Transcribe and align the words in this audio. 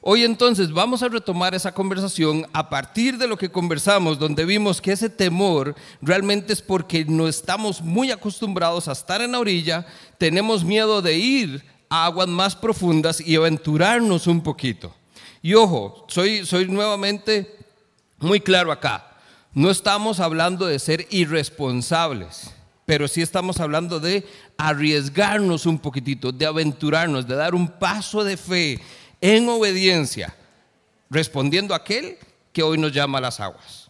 Hoy 0.00 0.22
entonces 0.22 0.72
vamos 0.72 1.02
a 1.02 1.08
retomar 1.08 1.54
esa 1.54 1.72
conversación 1.72 2.46
a 2.52 2.70
partir 2.70 3.18
de 3.18 3.26
lo 3.26 3.36
que 3.36 3.50
conversamos, 3.50 4.18
donde 4.18 4.44
vimos 4.44 4.80
que 4.80 4.92
ese 4.92 5.10
temor 5.10 5.74
realmente 6.00 6.52
es 6.52 6.62
porque 6.62 7.04
no 7.04 7.26
estamos 7.26 7.82
muy 7.82 8.12
acostumbrados 8.12 8.86
a 8.86 8.92
estar 8.92 9.20
en 9.22 9.32
la 9.32 9.40
orilla, 9.40 9.86
tenemos 10.16 10.64
miedo 10.64 11.02
de 11.02 11.18
ir 11.18 11.64
a 11.90 12.04
aguas 12.04 12.28
más 12.28 12.54
profundas 12.54 13.20
y 13.20 13.34
aventurarnos 13.34 14.28
un 14.28 14.40
poquito. 14.40 14.94
Y 15.42 15.54
ojo, 15.54 16.06
soy, 16.08 16.46
soy 16.46 16.68
nuevamente 16.68 17.56
muy 18.18 18.40
claro 18.40 18.70
acá, 18.70 19.16
no 19.52 19.68
estamos 19.68 20.20
hablando 20.20 20.66
de 20.66 20.78
ser 20.78 21.08
irresponsables, 21.10 22.52
pero 22.86 23.08
sí 23.08 23.20
estamos 23.20 23.58
hablando 23.58 23.98
de 23.98 24.24
arriesgarnos 24.58 25.66
un 25.66 25.80
poquitito, 25.80 26.30
de 26.30 26.46
aventurarnos, 26.46 27.26
de 27.26 27.34
dar 27.34 27.56
un 27.56 27.66
paso 27.66 28.22
de 28.22 28.36
fe 28.36 28.80
en 29.20 29.48
obediencia, 29.48 30.34
respondiendo 31.10 31.74
a 31.74 31.78
aquel 31.78 32.18
que 32.52 32.62
hoy 32.62 32.78
nos 32.78 32.92
llama 32.92 33.18
a 33.18 33.22
las 33.22 33.40
aguas. 33.40 33.88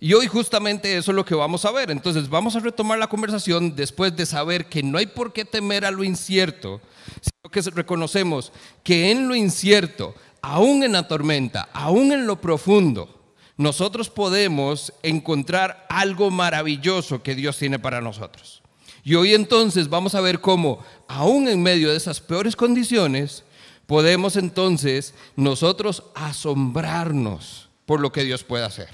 Y 0.00 0.12
hoy 0.12 0.26
justamente 0.26 0.96
eso 0.96 1.12
es 1.12 1.14
lo 1.14 1.24
que 1.24 1.34
vamos 1.34 1.64
a 1.64 1.70
ver. 1.70 1.90
Entonces 1.90 2.28
vamos 2.28 2.54
a 2.56 2.60
retomar 2.60 2.98
la 2.98 3.06
conversación 3.06 3.74
después 3.74 4.14
de 4.14 4.26
saber 4.26 4.66
que 4.66 4.82
no 4.82 4.98
hay 4.98 5.06
por 5.06 5.32
qué 5.32 5.46
temer 5.46 5.84
a 5.86 5.90
lo 5.90 6.04
incierto, 6.04 6.80
sino 7.22 7.50
que 7.50 7.62
reconocemos 7.70 8.52
que 8.82 9.10
en 9.10 9.28
lo 9.28 9.34
incierto, 9.34 10.14
aún 10.42 10.82
en 10.82 10.92
la 10.92 11.08
tormenta, 11.08 11.70
aún 11.72 12.12
en 12.12 12.26
lo 12.26 12.38
profundo, 12.40 13.18
nosotros 13.56 14.10
podemos 14.10 14.92
encontrar 15.02 15.86
algo 15.88 16.30
maravilloso 16.30 17.22
que 17.22 17.34
Dios 17.34 17.56
tiene 17.56 17.78
para 17.78 18.00
nosotros. 18.00 18.62
Y 19.04 19.14
hoy 19.14 19.34
entonces 19.34 19.88
vamos 19.88 20.14
a 20.14 20.20
ver 20.20 20.40
cómo, 20.40 20.84
aún 21.08 21.48
en 21.48 21.62
medio 21.62 21.90
de 21.90 21.96
esas 21.96 22.20
peores 22.20 22.56
condiciones, 22.56 23.44
podemos 23.86 24.36
entonces 24.36 25.14
nosotros 25.36 26.04
asombrarnos 26.14 27.68
por 27.86 28.00
lo 28.00 28.12
que 28.12 28.24
Dios 28.24 28.42
puede 28.44 28.64
hacer. 28.64 28.88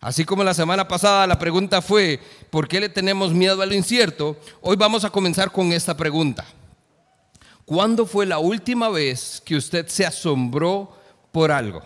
Así 0.00 0.24
como 0.24 0.44
la 0.44 0.54
semana 0.54 0.86
pasada 0.86 1.26
la 1.26 1.38
pregunta 1.38 1.82
fue, 1.82 2.20
¿por 2.50 2.68
qué 2.68 2.78
le 2.80 2.88
tenemos 2.88 3.32
miedo 3.32 3.60
a 3.60 3.66
lo 3.66 3.74
incierto? 3.74 4.36
Hoy 4.60 4.76
vamos 4.76 5.04
a 5.04 5.10
comenzar 5.10 5.50
con 5.50 5.72
esta 5.72 5.96
pregunta. 5.96 6.44
¿Cuándo 7.64 8.06
fue 8.06 8.24
la 8.24 8.38
última 8.38 8.88
vez 8.88 9.42
que 9.44 9.56
usted 9.56 9.88
se 9.88 10.06
asombró 10.06 10.96
por 11.32 11.50
algo? 11.50 11.82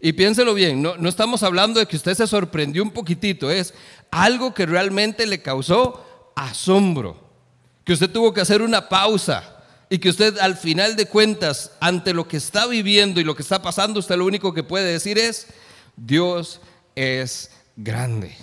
Y 0.00 0.12
piénselo 0.12 0.54
bien, 0.54 0.80
no, 0.80 0.96
no, 0.96 1.08
estamos 1.08 1.42
hablando 1.42 1.80
de 1.80 1.86
que 1.86 1.96
usted 1.96 2.14
se 2.14 2.26
sorprendió 2.26 2.84
un 2.84 2.92
poquitito, 2.92 3.50
es 3.50 3.74
algo 4.12 4.54
que 4.54 4.66
realmente 4.66 5.26
le 5.26 5.42
causó 5.42 6.30
asombro, 6.36 7.16
que 7.82 7.94
usted 7.94 8.08
tuvo 8.08 8.32
que 8.32 8.40
hacer 8.40 8.62
una 8.62 8.88
pausa, 8.88 9.57
y 9.90 9.98
que 9.98 10.10
usted 10.10 10.38
al 10.38 10.56
final 10.56 10.96
de 10.96 11.06
cuentas, 11.06 11.72
ante 11.80 12.12
lo 12.12 12.28
que 12.28 12.36
está 12.36 12.66
viviendo 12.66 13.20
y 13.20 13.24
lo 13.24 13.34
que 13.34 13.42
está 13.42 13.62
pasando, 13.62 14.00
usted 14.00 14.16
lo 14.16 14.26
único 14.26 14.52
que 14.52 14.62
puede 14.62 14.92
decir 14.92 15.18
es, 15.18 15.46
Dios 15.96 16.60
es 16.94 17.50
grande. 17.76 18.36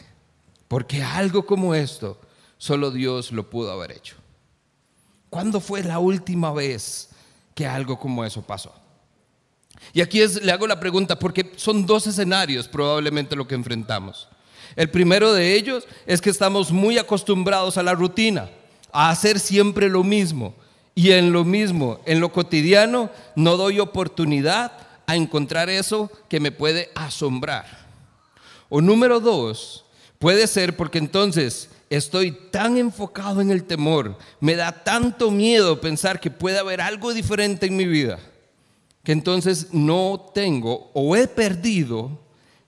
Porque 0.68 1.04
algo 1.04 1.46
como 1.46 1.76
esto, 1.76 2.20
solo 2.58 2.90
Dios 2.90 3.32
lo 3.32 3.50
pudo 3.50 3.72
haber 3.72 3.92
hecho. 3.92 4.16
¿Cuándo 5.30 5.60
fue 5.60 5.84
la 5.84 6.00
última 6.00 6.52
vez 6.52 7.10
que 7.54 7.68
algo 7.68 8.00
como 8.00 8.26
eso 8.26 8.42
pasó? 8.42 8.74
Y 9.94 10.02
aquí 10.02 10.22
es, 10.22 10.42
le 10.42 10.52
hago 10.52 10.66
la 10.66 10.80
pregunta 10.80 11.20
porque 11.20 11.52
son 11.58 11.86
dos 11.86 12.08
escenarios 12.08 12.68
probablemente 12.68 13.36
lo 13.36 13.48
que 13.48 13.56
enfrentamos. 13.56 14.30
El 14.76 14.90
primero 14.90 15.32
de 15.34 15.54
ellos 15.54 15.88
es 16.08 16.22
que 16.22 16.32
estamos 16.32 16.72
muy 16.72 16.98
acostumbrados 16.98 17.78
a 17.78 17.84
la 17.84 17.94
rutina, 17.94 18.50
a 18.92 19.10
hacer 19.10 19.40
siempre 19.40 19.90
lo 19.90 20.04
mismo 20.04 20.56
y 20.96 21.12
en 21.12 21.34
lo 21.34 21.44
mismo, 21.44 22.00
en 22.06 22.22
lo 22.22 22.32
cotidiano, 22.32 23.12
no 23.36 23.58
doy 23.58 23.82
oportunidad 23.82 24.72
a 25.06 25.18
encontrar 25.18 25.70
eso 25.70 26.10
que 26.30 26.40
me 26.40 26.54
puede 26.54 26.90
asombrar. 26.96 27.86
O 28.70 28.80
número 28.80 29.20
dos, 29.20 29.84
puede 30.20 30.48
ser 30.48 30.78
porque 30.78 30.98
entonces 30.98 31.70
estoy 31.90 32.32
tan 32.32 32.78
enfocado 32.78 33.42
en 33.42 33.52
el 33.52 33.66
temor, 33.66 34.18
me 34.40 34.56
da 34.56 34.84
tanto 34.84 35.32
miedo 35.32 35.82
pensar 35.82 36.22
que 36.22 36.32
puede 36.32 36.60
haber 36.60 36.80
algo 36.80 37.14
diferente 37.14 37.66
en 37.66 37.76
mi 37.76 37.86
vida, 37.86 38.18
que 39.04 39.12
entonces 39.12 39.74
no 39.74 40.32
tengo 40.34 40.92
o 40.94 41.16
he 41.18 41.28
perdido 41.28 42.20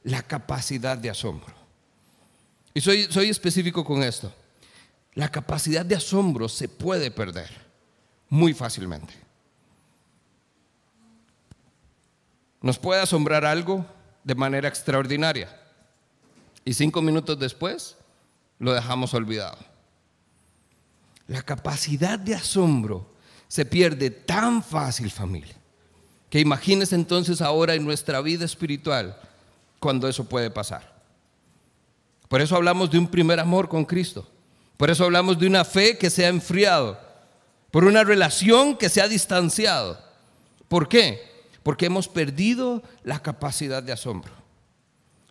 la 0.03 0.21
capacidad 0.21 0.97
de 0.97 1.09
asombro. 1.09 1.55
Y 2.73 2.81
soy, 2.81 3.07
soy 3.09 3.29
específico 3.29 3.85
con 3.85 4.03
esto. 4.03 4.31
La 5.13 5.29
capacidad 5.29 5.85
de 5.85 5.95
asombro 5.95 6.47
se 6.47 6.67
puede 6.67 7.09
perder 7.09 7.66
muy 8.29 8.53
fácilmente. 8.53 9.13
Nos 12.61 12.77
puede 12.77 13.01
asombrar 13.01 13.45
algo 13.45 13.85
de 14.23 14.35
manera 14.35 14.67
extraordinaria 14.67 15.49
y 16.65 16.73
cinco 16.73 17.01
minutos 17.01 17.39
después 17.39 17.95
lo 18.59 18.73
dejamos 18.73 19.13
olvidado. 19.13 19.57
La 21.27 21.41
capacidad 21.41 22.17
de 22.17 22.35
asombro 22.35 23.13
se 23.47 23.65
pierde 23.65 24.09
tan 24.09 24.63
fácil, 24.63 25.11
familia, 25.11 25.55
que 26.29 26.39
imagínese 26.39 26.95
entonces 26.95 27.41
ahora 27.41 27.75
en 27.75 27.85
nuestra 27.85 28.19
vida 28.21 28.43
espiritual 28.43 29.17
cuando 29.79 30.07
eso 30.07 30.25
puede 30.25 30.49
pasar. 30.49 30.97
Por 32.27 32.41
eso 32.41 32.55
hablamos 32.55 32.91
de 32.91 32.99
un 32.99 33.07
primer 33.07 33.39
amor 33.39 33.69
con 33.69 33.85
Cristo. 33.85 34.29
Por 34.75 34.89
eso 34.89 35.05
hablamos 35.05 35.39
de 35.39 35.47
una 35.47 35.63
fe 35.63 35.97
que 35.97 36.09
se 36.09 36.25
ha 36.25 36.29
enfriado 36.29 36.99
por 37.71 37.85
una 37.85 38.03
relación 38.03 38.77
que 38.77 38.89
se 38.89 39.01
ha 39.01 39.07
distanciado. 39.07 39.99
¿Por 40.67 40.87
qué? 40.87 41.21
Porque 41.63 41.85
hemos 41.85 42.07
perdido 42.07 42.83
la 43.03 43.21
capacidad 43.21 43.83
de 43.83 43.91
asombro. 43.91 44.31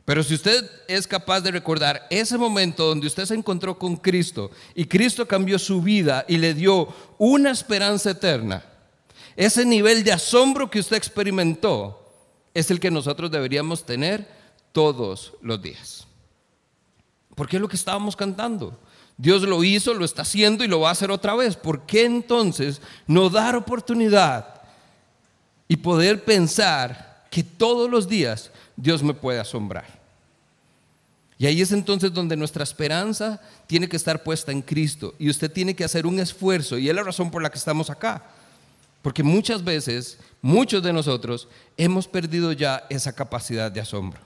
Pero 0.04 0.22
si 0.22 0.34
usted 0.34 0.70
es 0.86 1.06
capaz 1.06 1.40
de 1.40 1.50
recordar 1.50 2.06
ese 2.10 2.38
momento 2.38 2.86
donde 2.86 3.08
usted 3.08 3.24
se 3.24 3.34
encontró 3.34 3.76
con 3.76 3.96
Cristo 3.96 4.52
y 4.74 4.84
Cristo 4.84 5.26
cambió 5.26 5.58
su 5.58 5.82
vida 5.82 6.24
y 6.28 6.38
le 6.38 6.54
dio 6.54 6.94
una 7.18 7.50
esperanza 7.50 8.10
eterna, 8.10 8.64
ese 9.34 9.66
nivel 9.66 10.04
de 10.04 10.12
asombro 10.12 10.70
que 10.70 10.78
usted 10.78 10.96
experimentó 10.96 12.06
es 12.54 12.70
el 12.70 12.78
que 12.78 12.90
nosotros 12.90 13.30
deberíamos 13.32 13.84
tener 13.84 14.28
todos 14.70 15.34
los 15.42 15.60
días. 15.60 16.06
Porque 17.34 17.56
es 17.56 17.60
lo 17.60 17.68
que 17.68 17.76
estábamos 17.76 18.14
cantando. 18.14 18.78
Dios 19.18 19.42
lo 19.42 19.64
hizo, 19.64 19.94
lo 19.94 20.04
está 20.04 20.22
haciendo 20.22 20.62
y 20.62 20.68
lo 20.68 20.80
va 20.80 20.90
a 20.90 20.92
hacer 20.92 21.10
otra 21.10 21.34
vez. 21.34 21.56
¿Por 21.56 21.86
qué 21.86 22.04
entonces 22.04 22.80
no 23.06 23.30
dar 23.30 23.56
oportunidad 23.56 24.62
y 25.68 25.76
poder 25.76 26.24
pensar 26.24 27.24
que 27.30 27.42
todos 27.42 27.90
los 27.90 28.08
días 28.08 28.50
Dios 28.76 29.02
me 29.02 29.14
puede 29.14 29.40
asombrar? 29.40 29.96
Y 31.38 31.46
ahí 31.46 31.60
es 31.60 31.72
entonces 31.72 32.12
donde 32.12 32.36
nuestra 32.36 32.64
esperanza 32.64 33.40
tiene 33.66 33.88
que 33.88 33.96
estar 33.96 34.22
puesta 34.22 34.52
en 34.52 34.62
Cristo 34.62 35.14
y 35.18 35.28
usted 35.28 35.50
tiene 35.52 35.74
que 35.74 35.84
hacer 35.84 36.06
un 36.06 36.18
esfuerzo 36.18 36.78
y 36.78 36.88
es 36.88 36.94
la 36.94 37.02
razón 37.02 37.30
por 37.30 37.42
la 37.42 37.50
que 37.50 37.58
estamos 37.58 37.90
acá. 37.90 38.22
Porque 39.02 39.22
muchas 39.22 39.62
veces, 39.62 40.18
muchos 40.42 40.82
de 40.82 40.92
nosotros 40.92 41.48
hemos 41.76 42.08
perdido 42.08 42.52
ya 42.52 42.86
esa 42.90 43.12
capacidad 43.12 43.70
de 43.70 43.80
asombro. 43.80 44.25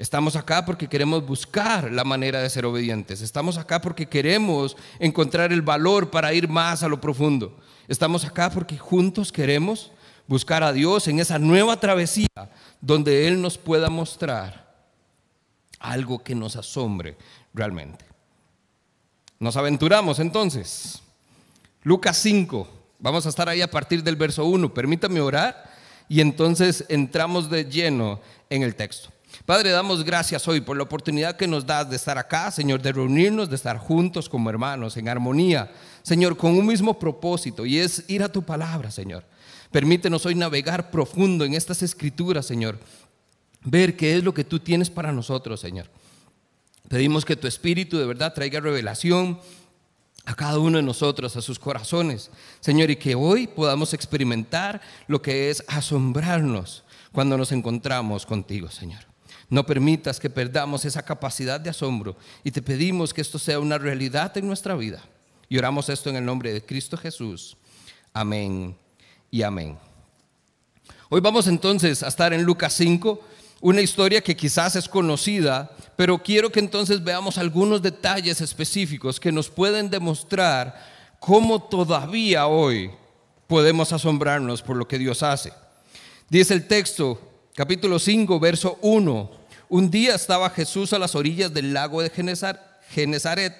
Estamos 0.00 0.34
acá 0.34 0.64
porque 0.64 0.88
queremos 0.88 1.26
buscar 1.26 1.92
la 1.92 2.04
manera 2.04 2.40
de 2.40 2.48
ser 2.48 2.64
obedientes. 2.64 3.20
Estamos 3.20 3.58
acá 3.58 3.82
porque 3.82 4.06
queremos 4.06 4.74
encontrar 4.98 5.52
el 5.52 5.60
valor 5.60 6.10
para 6.10 6.32
ir 6.32 6.48
más 6.48 6.82
a 6.82 6.88
lo 6.88 7.02
profundo. 7.02 7.54
Estamos 7.86 8.24
acá 8.24 8.48
porque 8.48 8.78
juntos 8.78 9.30
queremos 9.30 9.92
buscar 10.26 10.62
a 10.62 10.72
Dios 10.72 11.06
en 11.06 11.20
esa 11.20 11.38
nueva 11.38 11.78
travesía 11.78 12.28
donde 12.80 13.28
Él 13.28 13.42
nos 13.42 13.58
pueda 13.58 13.90
mostrar 13.90 14.74
algo 15.78 16.24
que 16.24 16.34
nos 16.34 16.56
asombre 16.56 17.18
realmente. 17.52 18.06
Nos 19.38 19.58
aventuramos 19.58 20.18
entonces. 20.18 21.02
Lucas 21.82 22.16
5, 22.16 22.66
vamos 23.00 23.26
a 23.26 23.28
estar 23.28 23.50
ahí 23.50 23.60
a 23.60 23.70
partir 23.70 24.02
del 24.02 24.16
verso 24.16 24.46
1. 24.46 24.72
Permítame 24.72 25.20
orar 25.20 25.70
y 26.08 26.22
entonces 26.22 26.86
entramos 26.88 27.50
de 27.50 27.66
lleno 27.66 28.18
en 28.48 28.62
el 28.62 28.74
texto. 28.74 29.10
Padre, 29.46 29.70
damos 29.70 30.04
gracias 30.04 30.46
hoy 30.46 30.60
por 30.60 30.76
la 30.76 30.82
oportunidad 30.82 31.36
que 31.36 31.46
nos 31.46 31.64
das 31.64 31.88
de 31.88 31.96
estar 31.96 32.18
acá, 32.18 32.50
Señor, 32.50 32.82
de 32.82 32.92
reunirnos, 32.92 33.48
de 33.48 33.56
estar 33.56 33.78
juntos 33.78 34.28
como 34.28 34.50
hermanos, 34.50 34.96
en 34.96 35.08
armonía, 35.08 35.72
Señor, 36.02 36.36
con 36.36 36.56
un 36.56 36.66
mismo 36.66 36.98
propósito 36.98 37.64
y 37.64 37.78
es 37.78 38.04
ir 38.08 38.22
a 38.22 38.30
tu 38.30 38.42
palabra, 38.42 38.90
Señor. 38.90 39.24
Permítenos 39.70 40.26
hoy 40.26 40.34
navegar 40.34 40.90
profundo 40.90 41.44
en 41.44 41.54
estas 41.54 41.82
escrituras, 41.82 42.44
Señor, 42.44 42.78
ver 43.64 43.96
qué 43.96 44.16
es 44.16 44.24
lo 44.24 44.34
que 44.34 44.44
tú 44.44 44.60
tienes 44.60 44.90
para 44.90 45.12
nosotros, 45.12 45.60
Señor. 45.60 45.86
Pedimos 46.88 47.24
que 47.24 47.36
tu 47.36 47.46
Espíritu 47.46 47.98
de 47.98 48.06
verdad 48.06 48.34
traiga 48.34 48.60
revelación 48.60 49.40
a 50.26 50.34
cada 50.34 50.58
uno 50.58 50.76
de 50.76 50.82
nosotros, 50.82 51.36
a 51.36 51.40
sus 51.40 51.58
corazones, 51.58 52.30
Señor, 52.60 52.90
y 52.90 52.96
que 52.96 53.14
hoy 53.14 53.46
podamos 53.46 53.94
experimentar 53.94 54.80
lo 55.06 55.22
que 55.22 55.50
es 55.50 55.64
asombrarnos 55.66 56.84
cuando 57.10 57.38
nos 57.38 57.52
encontramos 57.52 58.26
contigo, 58.26 58.68
Señor. 58.68 59.09
No 59.50 59.66
permitas 59.66 60.20
que 60.20 60.30
perdamos 60.30 60.84
esa 60.84 61.02
capacidad 61.02 61.60
de 61.60 61.70
asombro 61.70 62.16
y 62.44 62.52
te 62.52 62.62
pedimos 62.62 63.12
que 63.12 63.20
esto 63.20 63.38
sea 63.38 63.58
una 63.58 63.78
realidad 63.78 64.36
en 64.38 64.46
nuestra 64.46 64.76
vida. 64.76 65.02
Y 65.48 65.58
oramos 65.58 65.88
esto 65.88 66.08
en 66.08 66.16
el 66.16 66.24
nombre 66.24 66.52
de 66.52 66.64
Cristo 66.64 66.96
Jesús. 66.96 67.56
Amén 68.12 68.76
y 69.28 69.42
amén. 69.42 69.76
Hoy 71.08 71.20
vamos 71.20 71.48
entonces 71.48 72.04
a 72.04 72.08
estar 72.08 72.32
en 72.32 72.44
Lucas 72.44 72.72
5, 72.74 73.20
una 73.60 73.80
historia 73.80 74.20
que 74.22 74.36
quizás 74.36 74.76
es 74.76 74.88
conocida, 74.88 75.72
pero 75.96 76.22
quiero 76.22 76.52
que 76.52 76.60
entonces 76.60 77.02
veamos 77.02 77.36
algunos 77.36 77.82
detalles 77.82 78.40
específicos 78.40 79.18
que 79.18 79.32
nos 79.32 79.50
pueden 79.50 79.90
demostrar 79.90 80.80
cómo 81.18 81.60
todavía 81.60 82.46
hoy 82.46 82.92
podemos 83.48 83.92
asombrarnos 83.92 84.62
por 84.62 84.76
lo 84.76 84.86
que 84.86 84.98
Dios 84.98 85.24
hace. 85.24 85.52
Dice 86.28 86.54
el 86.54 86.68
texto, 86.68 87.20
capítulo 87.56 87.98
5, 87.98 88.38
verso 88.38 88.78
1. 88.82 89.39
Un 89.72 89.88
día 89.88 90.16
estaba 90.16 90.50
Jesús 90.50 90.92
a 90.92 90.98
las 90.98 91.14
orillas 91.14 91.54
del 91.54 91.72
lago 91.72 92.02
de 92.02 92.10
Genezaret 92.10 93.56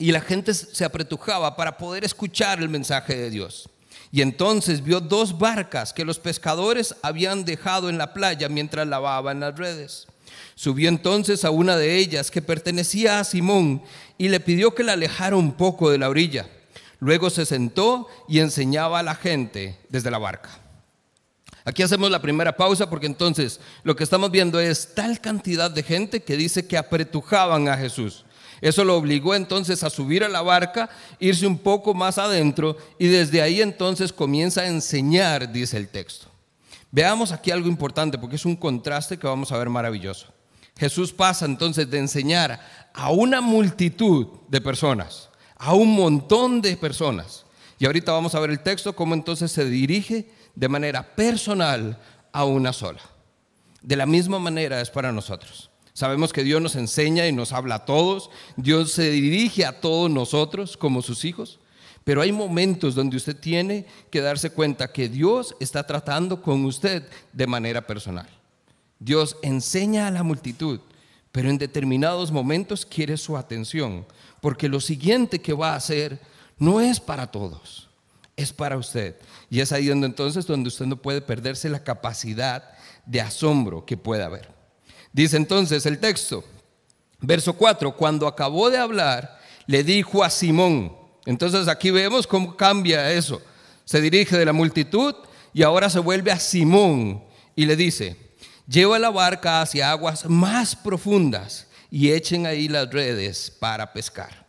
y 0.00 0.10
la 0.10 0.20
gente 0.20 0.52
se 0.52 0.84
apretujaba 0.84 1.54
para 1.54 1.78
poder 1.78 2.04
escuchar 2.04 2.58
el 2.58 2.68
mensaje 2.68 3.14
de 3.14 3.30
Dios. 3.30 3.68
Y 4.10 4.20
entonces 4.20 4.82
vio 4.82 4.98
dos 4.98 5.38
barcas 5.38 5.92
que 5.92 6.04
los 6.04 6.18
pescadores 6.18 6.96
habían 7.02 7.44
dejado 7.44 7.88
en 7.88 7.98
la 7.98 8.12
playa 8.12 8.48
mientras 8.48 8.88
lavaban 8.88 9.38
las 9.38 9.56
redes. 9.56 10.08
Subió 10.56 10.88
entonces 10.88 11.44
a 11.44 11.50
una 11.50 11.76
de 11.76 11.96
ellas 11.96 12.32
que 12.32 12.42
pertenecía 12.42 13.20
a 13.20 13.24
Simón 13.24 13.84
y 14.18 14.28
le 14.28 14.40
pidió 14.40 14.74
que 14.74 14.82
la 14.82 14.94
alejara 14.94 15.36
un 15.36 15.52
poco 15.52 15.88
de 15.88 15.98
la 15.98 16.08
orilla. 16.08 16.48
Luego 16.98 17.30
se 17.30 17.46
sentó 17.46 18.08
y 18.26 18.40
enseñaba 18.40 18.98
a 18.98 19.04
la 19.04 19.14
gente 19.14 19.78
desde 19.88 20.10
la 20.10 20.18
barca. 20.18 20.50
Aquí 21.68 21.82
hacemos 21.82 22.10
la 22.10 22.22
primera 22.22 22.56
pausa 22.56 22.88
porque 22.88 23.04
entonces 23.04 23.60
lo 23.82 23.94
que 23.94 24.02
estamos 24.02 24.30
viendo 24.30 24.58
es 24.58 24.94
tal 24.94 25.20
cantidad 25.20 25.70
de 25.70 25.82
gente 25.82 26.22
que 26.22 26.34
dice 26.34 26.66
que 26.66 26.78
apretujaban 26.78 27.68
a 27.68 27.76
Jesús. 27.76 28.24
Eso 28.62 28.84
lo 28.84 28.96
obligó 28.96 29.34
entonces 29.34 29.82
a 29.82 29.90
subir 29.90 30.24
a 30.24 30.30
la 30.30 30.40
barca, 30.40 30.88
irse 31.18 31.46
un 31.46 31.58
poco 31.58 31.92
más 31.92 32.16
adentro 32.16 32.78
y 32.98 33.08
desde 33.08 33.42
ahí 33.42 33.60
entonces 33.60 34.14
comienza 34.14 34.62
a 34.62 34.66
enseñar, 34.66 35.52
dice 35.52 35.76
el 35.76 35.88
texto. 35.88 36.28
Veamos 36.90 37.32
aquí 37.32 37.50
algo 37.50 37.68
importante 37.68 38.16
porque 38.16 38.36
es 38.36 38.46
un 38.46 38.56
contraste 38.56 39.18
que 39.18 39.26
vamos 39.26 39.52
a 39.52 39.58
ver 39.58 39.68
maravilloso. 39.68 40.28
Jesús 40.74 41.12
pasa 41.12 41.44
entonces 41.44 41.90
de 41.90 41.98
enseñar 41.98 42.60
a 42.94 43.10
una 43.10 43.42
multitud 43.42 44.26
de 44.48 44.62
personas, 44.62 45.28
a 45.58 45.74
un 45.74 45.94
montón 45.94 46.62
de 46.62 46.78
personas. 46.78 47.44
Y 47.78 47.84
ahorita 47.84 48.10
vamos 48.10 48.34
a 48.34 48.40
ver 48.40 48.48
el 48.48 48.60
texto, 48.60 48.96
cómo 48.96 49.12
entonces 49.12 49.52
se 49.52 49.66
dirige 49.66 50.37
de 50.58 50.68
manera 50.68 51.14
personal 51.14 51.96
a 52.32 52.44
una 52.44 52.72
sola. 52.72 53.00
De 53.80 53.94
la 53.94 54.06
misma 54.06 54.40
manera 54.40 54.80
es 54.80 54.90
para 54.90 55.12
nosotros. 55.12 55.70
Sabemos 55.92 56.32
que 56.32 56.42
Dios 56.42 56.60
nos 56.60 56.74
enseña 56.74 57.28
y 57.28 57.32
nos 57.32 57.52
habla 57.52 57.76
a 57.76 57.84
todos, 57.84 58.28
Dios 58.56 58.90
se 58.90 59.10
dirige 59.10 59.64
a 59.64 59.80
todos 59.80 60.10
nosotros 60.10 60.76
como 60.76 61.00
sus 61.00 61.24
hijos, 61.24 61.60
pero 62.02 62.22
hay 62.22 62.32
momentos 62.32 62.96
donde 62.96 63.16
usted 63.16 63.36
tiene 63.36 63.86
que 64.10 64.20
darse 64.20 64.50
cuenta 64.50 64.92
que 64.92 65.08
Dios 65.08 65.54
está 65.60 65.86
tratando 65.86 66.42
con 66.42 66.64
usted 66.64 67.08
de 67.32 67.46
manera 67.46 67.86
personal. 67.86 68.28
Dios 68.98 69.36
enseña 69.42 70.08
a 70.08 70.10
la 70.10 70.24
multitud, 70.24 70.80
pero 71.30 71.50
en 71.50 71.58
determinados 71.58 72.32
momentos 72.32 72.84
quiere 72.84 73.16
su 73.16 73.36
atención, 73.36 74.06
porque 74.40 74.68
lo 74.68 74.80
siguiente 74.80 75.40
que 75.40 75.52
va 75.52 75.74
a 75.74 75.76
hacer 75.76 76.18
no 76.58 76.80
es 76.80 76.98
para 76.98 77.28
todos, 77.28 77.88
es 78.36 78.52
para 78.52 78.76
usted. 78.76 79.14
Y 79.50 79.60
es 79.60 79.72
ahí 79.72 79.86
donde 79.86 80.06
entonces 80.06 80.46
donde 80.46 80.68
usted 80.68 80.86
no 80.86 80.96
puede 80.96 81.20
perderse 81.20 81.68
la 81.68 81.82
capacidad 81.82 82.70
de 83.06 83.20
asombro 83.20 83.84
que 83.86 83.96
puede 83.96 84.22
haber. 84.22 84.48
Dice 85.12 85.36
entonces 85.36 85.86
el 85.86 85.98
texto, 85.98 86.44
verso 87.20 87.54
4, 87.54 87.96
cuando 87.96 88.26
acabó 88.26 88.70
de 88.70 88.78
hablar, 88.78 89.40
le 89.66 89.82
dijo 89.82 90.22
a 90.22 90.30
Simón, 90.30 90.96
entonces 91.24 91.68
aquí 91.68 91.90
vemos 91.90 92.26
cómo 92.26 92.56
cambia 92.56 93.12
eso. 93.12 93.40
Se 93.84 94.00
dirige 94.00 94.36
de 94.36 94.44
la 94.44 94.52
multitud 94.52 95.14
y 95.52 95.62
ahora 95.62 95.88
se 95.88 95.98
vuelve 95.98 96.30
a 96.30 96.38
Simón 96.38 97.24
y 97.56 97.66
le 97.66 97.76
dice, 97.76 98.16
lleva 98.66 98.98
la 98.98 99.10
barca 99.10 99.62
hacia 99.62 99.90
aguas 99.90 100.26
más 100.26 100.76
profundas 100.76 101.66
y 101.90 102.12
echen 102.12 102.46
ahí 102.46 102.68
las 102.68 102.90
redes 102.90 103.50
para 103.58 103.92
pescar. 103.92 104.47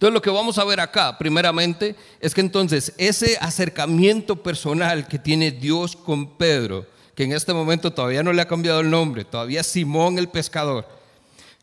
Entonces 0.00 0.14
lo 0.14 0.22
que 0.22 0.30
vamos 0.30 0.56
a 0.56 0.64
ver 0.64 0.80
acá, 0.80 1.18
primeramente, 1.18 1.94
es 2.20 2.32
que 2.32 2.40
entonces 2.40 2.94
ese 2.96 3.36
acercamiento 3.38 4.42
personal 4.42 5.06
que 5.06 5.18
tiene 5.18 5.50
Dios 5.50 5.94
con 5.94 6.38
Pedro, 6.38 6.86
que 7.14 7.24
en 7.24 7.32
este 7.32 7.52
momento 7.52 7.92
todavía 7.92 8.22
no 8.22 8.32
le 8.32 8.40
ha 8.40 8.48
cambiado 8.48 8.80
el 8.80 8.88
nombre, 8.88 9.26
todavía 9.26 9.62
Simón 9.62 10.18
el 10.18 10.30
pescador, 10.30 10.88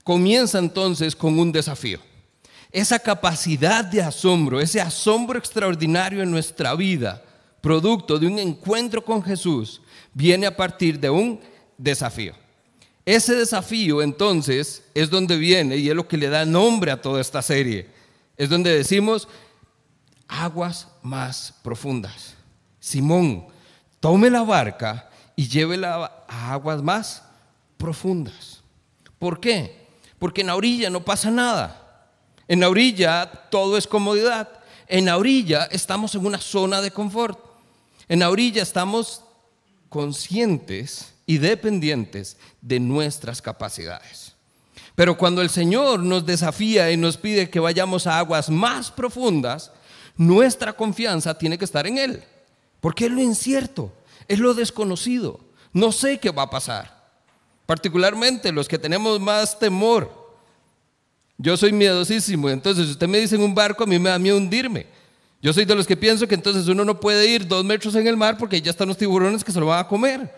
comienza 0.03 0.59
entonces 0.59 1.15
con 1.15 1.39
un 1.39 1.51
desafío. 1.51 1.99
Esa 2.71 2.99
capacidad 2.99 3.83
de 3.83 4.03
asombro, 4.03 4.59
ese 4.59 4.79
asombro 4.79 5.39
extraordinario 5.39 6.21
en 6.21 6.29
nuestra 6.29 6.75
vida, 6.75 7.23
producto 7.59 8.19
de 8.19 8.27
un 8.27 8.37
encuentro 8.37 9.03
con 9.03 9.23
Jesús, 9.23 9.81
viene 10.13 10.45
a 10.45 10.55
partir 10.55 10.99
de 10.99 11.09
un 11.09 11.39
desafío. 11.75 12.35
Ese 13.03 13.33
desafío 13.33 14.03
entonces 14.03 14.83
es 14.93 15.09
donde 15.09 15.37
viene 15.37 15.77
y 15.77 15.89
es 15.89 15.95
lo 15.95 16.07
que 16.07 16.17
le 16.17 16.29
da 16.29 16.45
nombre 16.45 16.91
a 16.91 17.01
toda 17.01 17.19
esta 17.19 17.41
serie. 17.41 17.96
Es 18.37 18.49
donde 18.49 18.75
decimos 18.75 19.27
aguas 20.27 20.87
más 21.01 21.53
profundas. 21.63 22.35
Simón, 22.79 23.47
tome 23.99 24.29
la 24.29 24.43
barca 24.43 25.09
y 25.35 25.47
llévela 25.47 26.23
a 26.27 26.53
aguas 26.53 26.81
más 26.81 27.23
profundas. 27.77 28.61
¿Por 29.19 29.39
qué? 29.39 29.87
Porque 30.19 30.41
en 30.41 30.47
la 30.47 30.55
orilla 30.55 30.89
no 30.89 31.03
pasa 31.03 31.31
nada. 31.31 32.09
En 32.47 32.59
la 32.59 32.69
orilla 32.69 33.29
todo 33.49 33.77
es 33.77 33.87
comodidad. 33.87 34.49
En 34.87 35.05
la 35.05 35.17
orilla 35.17 35.67
estamos 35.71 36.15
en 36.15 36.25
una 36.25 36.39
zona 36.39 36.81
de 36.81 36.91
confort. 36.91 37.39
En 38.07 38.19
la 38.19 38.29
orilla 38.29 38.61
estamos 38.61 39.23
conscientes 39.89 41.13
y 41.25 41.39
dependientes 41.39 42.37
de 42.61 42.79
nuestras 42.79 43.41
capacidades. 43.41 44.26
Pero 44.97 45.17
cuando 45.17 45.41
el 45.41 45.49
Señor 45.49 46.01
nos 46.01 46.25
desafía 46.25 46.91
y 46.91 46.97
nos 46.97 47.15
pide 47.15 47.49
que 47.49 47.61
vayamos 47.61 48.05
a 48.05 48.17
aguas 48.17 48.49
más 48.49 48.91
profundas, 48.91 49.71
nuestra 50.17 50.73
confianza 50.73 51.37
tiene 51.37 51.57
que 51.57 51.63
estar 51.63 51.87
en 51.87 51.97
Él. 51.97 52.23
Porque 52.81 53.05
es 53.05 53.11
lo 53.11 53.21
incierto 53.21 53.93
es 54.27 54.39
lo 54.39 54.53
desconocido. 54.53 55.39
No 55.73 55.91
sé 55.91 56.17
qué 56.17 56.31
va 56.31 56.43
a 56.43 56.49
pasar. 56.49 56.95
Particularmente 57.65 58.51
los 58.51 58.67
que 58.67 58.77
tenemos 58.77 59.19
más 59.19 59.57
temor. 59.57 60.27
Yo 61.37 61.55
soy 61.55 61.71
miedosísimo, 61.71 62.49
entonces 62.49 62.85
si 62.85 62.91
usted 62.91 63.07
me 63.07 63.19
dice 63.19 63.35
en 63.35 63.43
un 63.43 63.53
barco, 63.53 63.83
a 63.83 63.87
mí 63.87 63.99
me 63.99 64.09
da 64.09 64.17
miedo 64.17 64.37
hundirme. 64.37 64.87
Yo 65.39 65.53
soy 65.53 65.65
de 65.65 65.75
los 65.75 65.85
que 65.85 65.95
pienso 65.95 66.27
que 66.27 66.33
entonces 66.33 66.67
uno 66.67 66.83
no 66.83 66.99
puede 66.99 67.27
ir 67.27 67.47
dos 67.47 67.63
metros 67.63 67.93
en 67.93 68.07
el 68.07 68.17
mar 68.17 68.37
porque 68.37 68.59
ya 68.59 68.71
están 68.71 68.87
los 68.87 68.97
tiburones 68.97 69.43
que 69.43 69.51
se 69.51 69.59
lo 69.59 69.67
van 69.67 69.79
a 69.79 69.87
comer. 69.87 70.33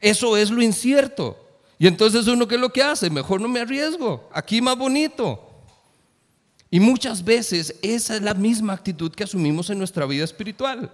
Eso 0.00 0.36
es 0.36 0.50
lo 0.50 0.62
incierto. 0.62 1.36
Y 1.80 1.86
entonces 1.86 2.26
uno, 2.26 2.46
¿qué 2.46 2.56
es 2.56 2.60
lo 2.60 2.70
que 2.70 2.82
hace? 2.82 3.08
Mejor 3.08 3.40
no 3.40 3.48
me 3.48 3.58
arriesgo. 3.58 4.28
Aquí 4.34 4.60
más 4.60 4.76
bonito. 4.76 5.50
Y 6.70 6.78
muchas 6.78 7.24
veces 7.24 7.74
esa 7.80 8.16
es 8.16 8.20
la 8.20 8.34
misma 8.34 8.74
actitud 8.74 9.10
que 9.10 9.24
asumimos 9.24 9.70
en 9.70 9.78
nuestra 9.78 10.04
vida 10.04 10.22
espiritual. 10.22 10.92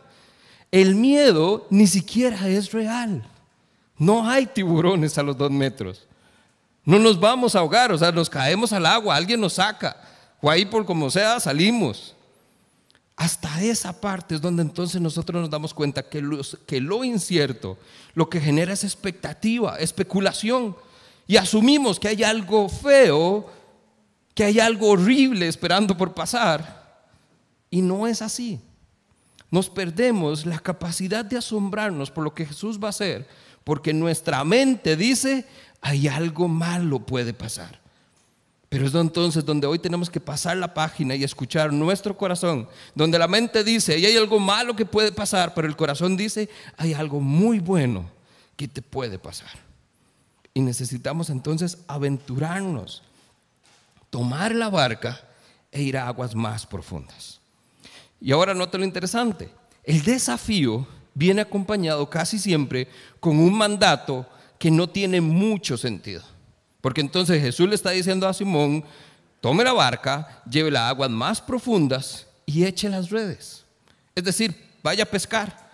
El 0.71 0.95
miedo 0.95 1.67
ni 1.71 1.89
siquiera 1.89 2.49
es 2.49 2.71
real. 2.71 3.29
No 3.99 4.31
hay 4.31 4.47
tiburones 4.47 5.19
a 5.19 5.25
los 5.25 5.37
dos 5.37 5.51
metros. 5.51 6.07
No 6.85 7.01
nos 7.01 7.19
vamos 7.19 7.57
a 7.57 7.59
ahogar, 7.59 7.91
o 7.91 7.99
sea, 7.99 8.13
nos 8.13 8.31
caemos 8.31 8.73
al 8.73 8.87
agua, 8.87 9.17
alguien 9.17 9.41
nos 9.41 9.55
saca, 9.55 9.97
o 10.41 10.49
ahí 10.49 10.65
por 10.65 10.87
como 10.87 11.11
sea 11.11 11.41
salimos. 11.41 12.15
Hasta 13.17 13.63
esa 13.63 13.99
parte 13.99 14.35
es 14.35 14.43
donde 14.43 14.63
entonces 14.63 15.01
nosotros 15.01 15.41
nos 15.41 15.51
damos 15.51 15.73
cuenta 15.73 16.07
que, 16.07 16.21
lo 16.21 17.03
incierto 17.03 17.79
lo 18.15 18.29
que 18.29 18.41
genera 18.41 18.75
es 18.75 18.85
expectativa, 18.85 19.79
especulación, 19.79 20.77
y 21.27 21.39
asumimos 21.39 21.99
que 21.99 22.09
hay 22.09 22.23
algo 22.23 22.69
feo, 22.69 23.51
que 24.35 24.45
hay 24.45 24.61
algo 24.61 24.91
horrible 24.91 25.49
esperando 25.49 25.97
por 25.97 26.13
pasar, 26.13 27.09
y 27.71 27.81
no 27.81 28.07
es 28.07 28.21
así. 28.21 28.61
Nos 29.51 29.71
perdemos 29.71 30.45
la 30.45 30.59
capacidad 30.59 31.25
de 31.25 31.39
asombrarnos 31.39 32.11
por 32.11 32.23
lo 32.23 32.35
que 32.35 32.45
Jesús 32.45 32.79
va 32.79 32.89
a 32.89 32.91
hacer, 32.91 33.27
porque 33.65 33.95
nuestra 33.95 34.45
mente 34.45 34.95
dice, 34.95 35.47
hay 35.81 36.07
algo 36.07 36.49
malo 36.49 37.01
puede 37.01 37.33
pasar. 37.33 37.86
Pero 38.77 38.89
es 38.89 38.95
entonces 38.95 39.43
donde 39.43 39.67
hoy 39.67 39.79
tenemos 39.79 40.11
que 40.11 40.21
pasar 40.21 40.55
la 40.59 40.75
página 40.75 41.15
y 41.15 41.25
escuchar 41.25 41.73
nuestro 41.73 42.15
corazón, 42.15 42.69
donde 42.95 43.19
la 43.19 43.27
mente 43.27 43.65
dice, 43.65 43.95
hay 43.95 44.15
algo 44.19 44.39
malo 44.39 44.77
que 44.77 44.85
puede 44.85 45.13
pasar, 45.13 45.55
pero 45.55 45.67
el 45.67 45.75
corazón 45.75 46.15
dice, 46.15 46.51
hay 46.77 46.93
algo 46.93 47.19
muy 47.19 47.59
bueno 47.59 48.05
que 48.55 48.69
te 48.69 48.83
puede 48.83 49.19
pasar. 49.19 49.49
Y 50.53 50.61
necesitamos 50.61 51.31
entonces 51.31 51.79
aventurarnos, 51.89 53.03
tomar 54.11 54.55
la 54.55 54.69
barca 54.69 55.23
e 55.73 55.81
ir 55.81 55.97
a 55.97 56.09
aguas 56.09 56.35
más 56.35 56.67
profundas. 56.67 57.41
Y 58.21 58.31
ahora 58.31 58.53
nota 58.53 58.77
lo 58.77 58.85
interesante. 58.85 59.49
El 59.85 60.03
desafío 60.03 60.87
viene 61.15 61.41
acompañado 61.41 62.11
casi 62.11 62.39
siempre 62.39 62.89
con 63.21 63.39
un 63.39 63.57
mandato 63.57 64.27
que 64.59 64.71
no 64.71 64.87
tiene 64.87 65.23
mucho 65.23 65.79
sentido. 65.79 66.36
Porque 66.87 67.01
entonces 67.01 67.43
Jesús 67.43 67.69
le 67.69 67.75
está 67.75 67.91
diciendo 67.91 68.29
a 68.29 68.33
Simón, 68.33 68.85
tome 69.41 69.65
la 69.65 69.73
barca, 69.73 70.41
lleve 70.49 70.71
las 70.71 70.89
aguas 70.89 71.11
más 71.11 71.41
profundas 71.41 72.29
y 72.47 72.65
eche 72.65 72.89
las 72.89 73.11
redes. 73.11 73.65
Es 74.15 74.23
decir, 74.23 74.55
vaya 74.85 75.03
a 75.03 75.07
pescar. 75.07 75.69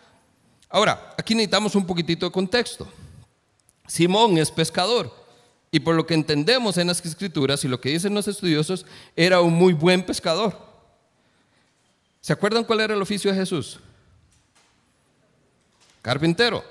Ahora, 0.70 1.14
aquí 1.18 1.34
necesitamos 1.34 1.74
un 1.74 1.86
poquitito 1.86 2.24
de 2.24 2.32
contexto. 2.32 2.88
Simón 3.86 4.38
es 4.38 4.50
pescador 4.50 5.14
y 5.70 5.80
por 5.80 5.94
lo 5.94 6.06
que 6.06 6.14
entendemos 6.14 6.78
en 6.78 6.86
las 6.86 7.04
escrituras 7.04 7.62
y 7.62 7.68
lo 7.68 7.78
que 7.78 7.90
dicen 7.90 8.14
los 8.14 8.26
estudiosos, 8.26 8.86
era 9.14 9.42
un 9.42 9.52
muy 9.52 9.74
buen 9.74 10.02
pescador. 10.02 10.58
¿Se 12.22 12.32
acuerdan 12.32 12.64
cuál 12.64 12.80
era 12.80 12.94
el 12.94 13.02
oficio 13.02 13.30
de 13.30 13.36
Jesús? 13.36 13.80
Carpintero. 16.00 16.64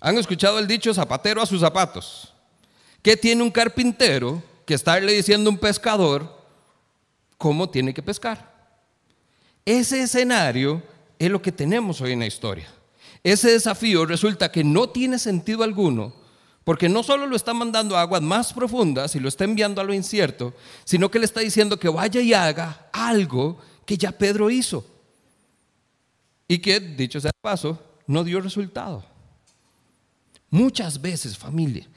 ¿Han 0.00 0.18
escuchado 0.18 0.58
el 0.58 0.66
dicho 0.66 0.92
zapatero 0.92 1.40
a 1.40 1.46
sus 1.46 1.62
zapatos? 1.62 2.34
¿Qué 3.08 3.16
tiene 3.16 3.42
un 3.42 3.50
carpintero 3.50 4.42
que 4.66 4.74
estarle 4.74 5.14
diciendo 5.14 5.48
a 5.48 5.52
un 5.54 5.58
pescador 5.58 6.30
cómo 7.38 7.70
tiene 7.70 7.94
que 7.94 8.02
pescar? 8.02 8.54
Ese 9.64 10.02
escenario 10.02 10.82
es 11.18 11.30
lo 11.30 11.40
que 11.40 11.50
tenemos 11.50 12.02
hoy 12.02 12.12
en 12.12 12.18
la 12.18 12.26
historia. 12.26 12.68
Ese 13.24 13.50
desafío 13.50 14.04
resulta 14.04 14.52
que 14.52 14.62
no 14.62 14.90
tiene 14.90 15.18
sentido 15.18 15.62
alguno, 15.62 16.12
porque 16.64 16.90
no 16.90 17.02
solo 17.02 17.26
lo 17.26 17.34
está 17.34 17.54
mandando 17.54 17.96
a 17.96 18.02
aguas 18.02 18.20
más 18.20 18.52
profundas 18.52 19.14
y 19.14 19.20
lo 19.20 19.28
está 19.30 19.44
enviando 19.44 19.80
a 19.80 19.84
lo 19.84 19.94
incierto, 19.94 20.52
sino 20.84 21.10
que 21.10 21.18
le 21.18 21.24
está 21.24 21.40
diciendo 21.40 21.78
que 21.78 21.88
vaya 21.88 22.20
y 22.20 22.34
haga 22.34 22.90
algo 22.92 23.56
que 23.86 23.96
ya 23.96 24.12
Pedro 24.12 24.50
hizo. 24.50 24.84
Y 26.46 26.58
que, 26.58 26.78
dicho 26.78 27.22
sea 27.22 27.30
de 27.30 27.40
paso, 27.40 27.82
no 28.06 28.22
dio 28.22 28.38
resultado. 28.42 29.02
Muchas 30.50 31.00
veces, 31.00 31.38
familia, 31.38 31.88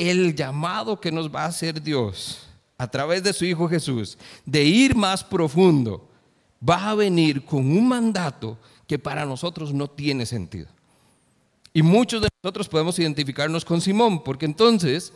el 0.00 0.34
llamado 0.34 1.00
que 1.00 1.12
nos 1.12 1.28
va 1.28 1.42
a 1.42 1.48
hacer 1.48 1.82
Dios 1.82 2.46
a 2.78 2.88
través 2.88 3.22
de 3.22 3.34
su 3.34 3.44
Hijo 3.44 3.68
Jesús, 3.68 4.16
de 4.46 4.64
ir 4.64 4.96
más 4.96 5.22
profundo, 5.22 6.08
va 6.66 6.90
a 6.90 6.94
venir 6.94 7.44
con 7.44 7.58
un 7.58 7.86
mandato 7.86 8.58
que 8.86 8.98
para 8.98 9.26
nosotros 9.26 9.74
no 9.74 9.88
tiene 9.88 10.24
sentido. 10.24 10.68
Y 11.74 11.82
muchos 11.82 12.22
de 12.22 12.28
nosotros 12.42 12.68
podemos 12.68 12.98
identificarnos 12.98 13.64
con 13.64 13.80
Simón, 13.80 14.24
porque 14.24 14.46
entonces 14.46 15.12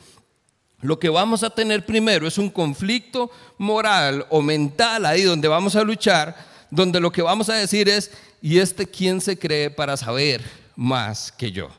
lo 0.82 0.98
que 0.98 1.08
vamos 1.08 1.42
a 1.42 1.50
tener 1.50 1.86
primero 1.86 2.26
es 2.26 2.36
un 2.36 2.50
conflicto 2.50 3.30
moral 3.56 4.26
o 4.28 4.42
mental 4.42 5.06
ahí 5.06 5.22
donde 5.22 5.48
vamos 5.48 5.74
a 5.76 5.82
luchar, 5.82 6.36
donde 6.70 7.00
lo 7.00 7.10
que 7.10 7.22
vamos 7.22 7.48
a 7.48 7.54
decir 7.54 7.88
es, 7.88 8.10
¿y 8.42 8.58
este 8.58 8.86
quién 8.86 9.22
se 9.22 9.38
cree 9.38 9.70
para 9.70 9.96
saber 9.96 10.42
más 10.76 11.32
que 11.32 11.50
yo? 11.50 11.70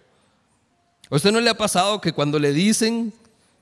¿A 1.10 1.16
usted 1.16 1.32
no 1.32 1.40
le 1.40 1.50
ha 1.50 1.58
pasado 1.58 2.02
que 2.02 2.14
cuando 2.14 2.40
le 2.40 2.52
dicen, 2.52 3.14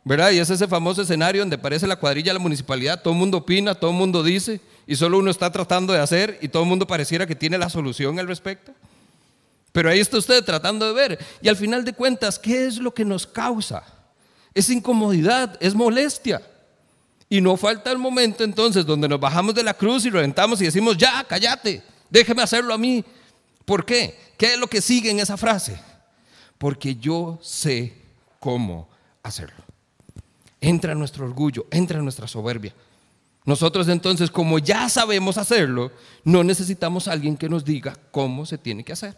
¿verdad? 0.04 0.32
Y 0.32 0.40
es 0.40 0.50
ese 0.50 0.68
famoso 0.68 1.02
escenario 1.02 1.42
donde 1.42 1.56
aparece 1.56 1.88
la 1.88 1.96
cuadrilla 1.96 2.32
de 2.32 2.40
la 2.40 2.40
municipalidad, 2.40 3.02
todo 3.02 3.14
el 3.14 3.20
mundo 3.20 3.40
opina, 3.40 3.76
todo 3.76 3.92
el 3.92 3.98
mundo 3.98 4.24
dice, 4.24 4.62
y 4.88 4.96
solo 4.96 5.20
uno 5.20 5.32
está 5.32 5.52
tratando 5.52 5.94
de 5.94 6.00
hacer 6.00 6.38
y 6.42 6.48
todo 6.48 6.64
el 6.64 6.70
mundo 6.70 6.88
pareciera 6.88 7.26
que 7.26 7.36
tiene 7.36 7.58
la 7.58 7.70
solución 7.70 8.20
al 8.20 8.28
respecto. 8.28 8.74
Pero 9.72 9.90
ahí 9.90 10.00
está 10.00 10.18
usted 10.18 10.44
tratando 10.44 10.86
de 10.86 10.94
ver. 10.94 11.20
Y 11.42 11.50
al 11.50 11.56
final 11.56 11.84
de 11.84 11.94
cuentas, 11.94 12.38
¿qué 12.38 12.66
es 12.66 12.78
lo 12.78 12.94
que 12.94 13.04
nos 13.04 13.26
causa? 13.26 13.84
Es 14.54 14.70
incomodidad, 14.70 15.58
es 15.60 15.74
molestia. 15.74 16.42
Y 17.28 17.42
no 17.42 17.58
falta 17.58 17.92
el 17.92 17.98
momento 17.98 18.44
entonces 18.44 18.86
donde 18.86 19.08
nos 19.08 19.20
bajamos 19.20 19.56
de 19.56 19.64
la 19.64 19.74
cruz 19.74 20.06
y 20.06 20.12
reventamos 20.12 20.62
y 20.62 20.66
decimos, 20.66 20.96
ya, 20.98 21.26
cállate, 21.28 21.82
déjeme 22.10 22.44
hacerlo 22.44 22.74
a 22.74 22.78
mí. 22.78 23.04
¿Por 23.66 23.84
qué? 23.84 24.16
¿Qué 24.38 24.54
es 24.54 24.60
lo 24.60 24.68
que 24.68 24.82
sigue 24.82 25.10
en 25.10 25.20
esa 25.20 25.38
frase? 25.38 25.80
Porque 26.64 26.96
yo 26.96 27.40
sé 27.42 27.94
cómo 28.40 28.88
hacerlo. 29.22 29.66
Entra 30.62 30.96
nuestro 30.96 31.26
orgullo, 31.26 31.66
entra 31.70 32.02
nuestra 32.02 32.26
soberbia. 32.26 32.74
Nosotros 33.44 33.90
entonces, 33.90 34.32
como 34.32 34.60
ya 34.60 34.88
sabemos 34.88 35.38
hacerlo, 35.38 35.92
no 36.24 36.42
necesitamos 36.42 37.10
a 37.10 37.12
alguien 37.12 37.36
que 37.36 37.50
nos 37.50 37.66
diga 37.66 37.98
cómo 38.12 38.46
se 38.46 38.58
tiene 38.58 38.86
que 38.86 38.94
hacer. 38.94 39.18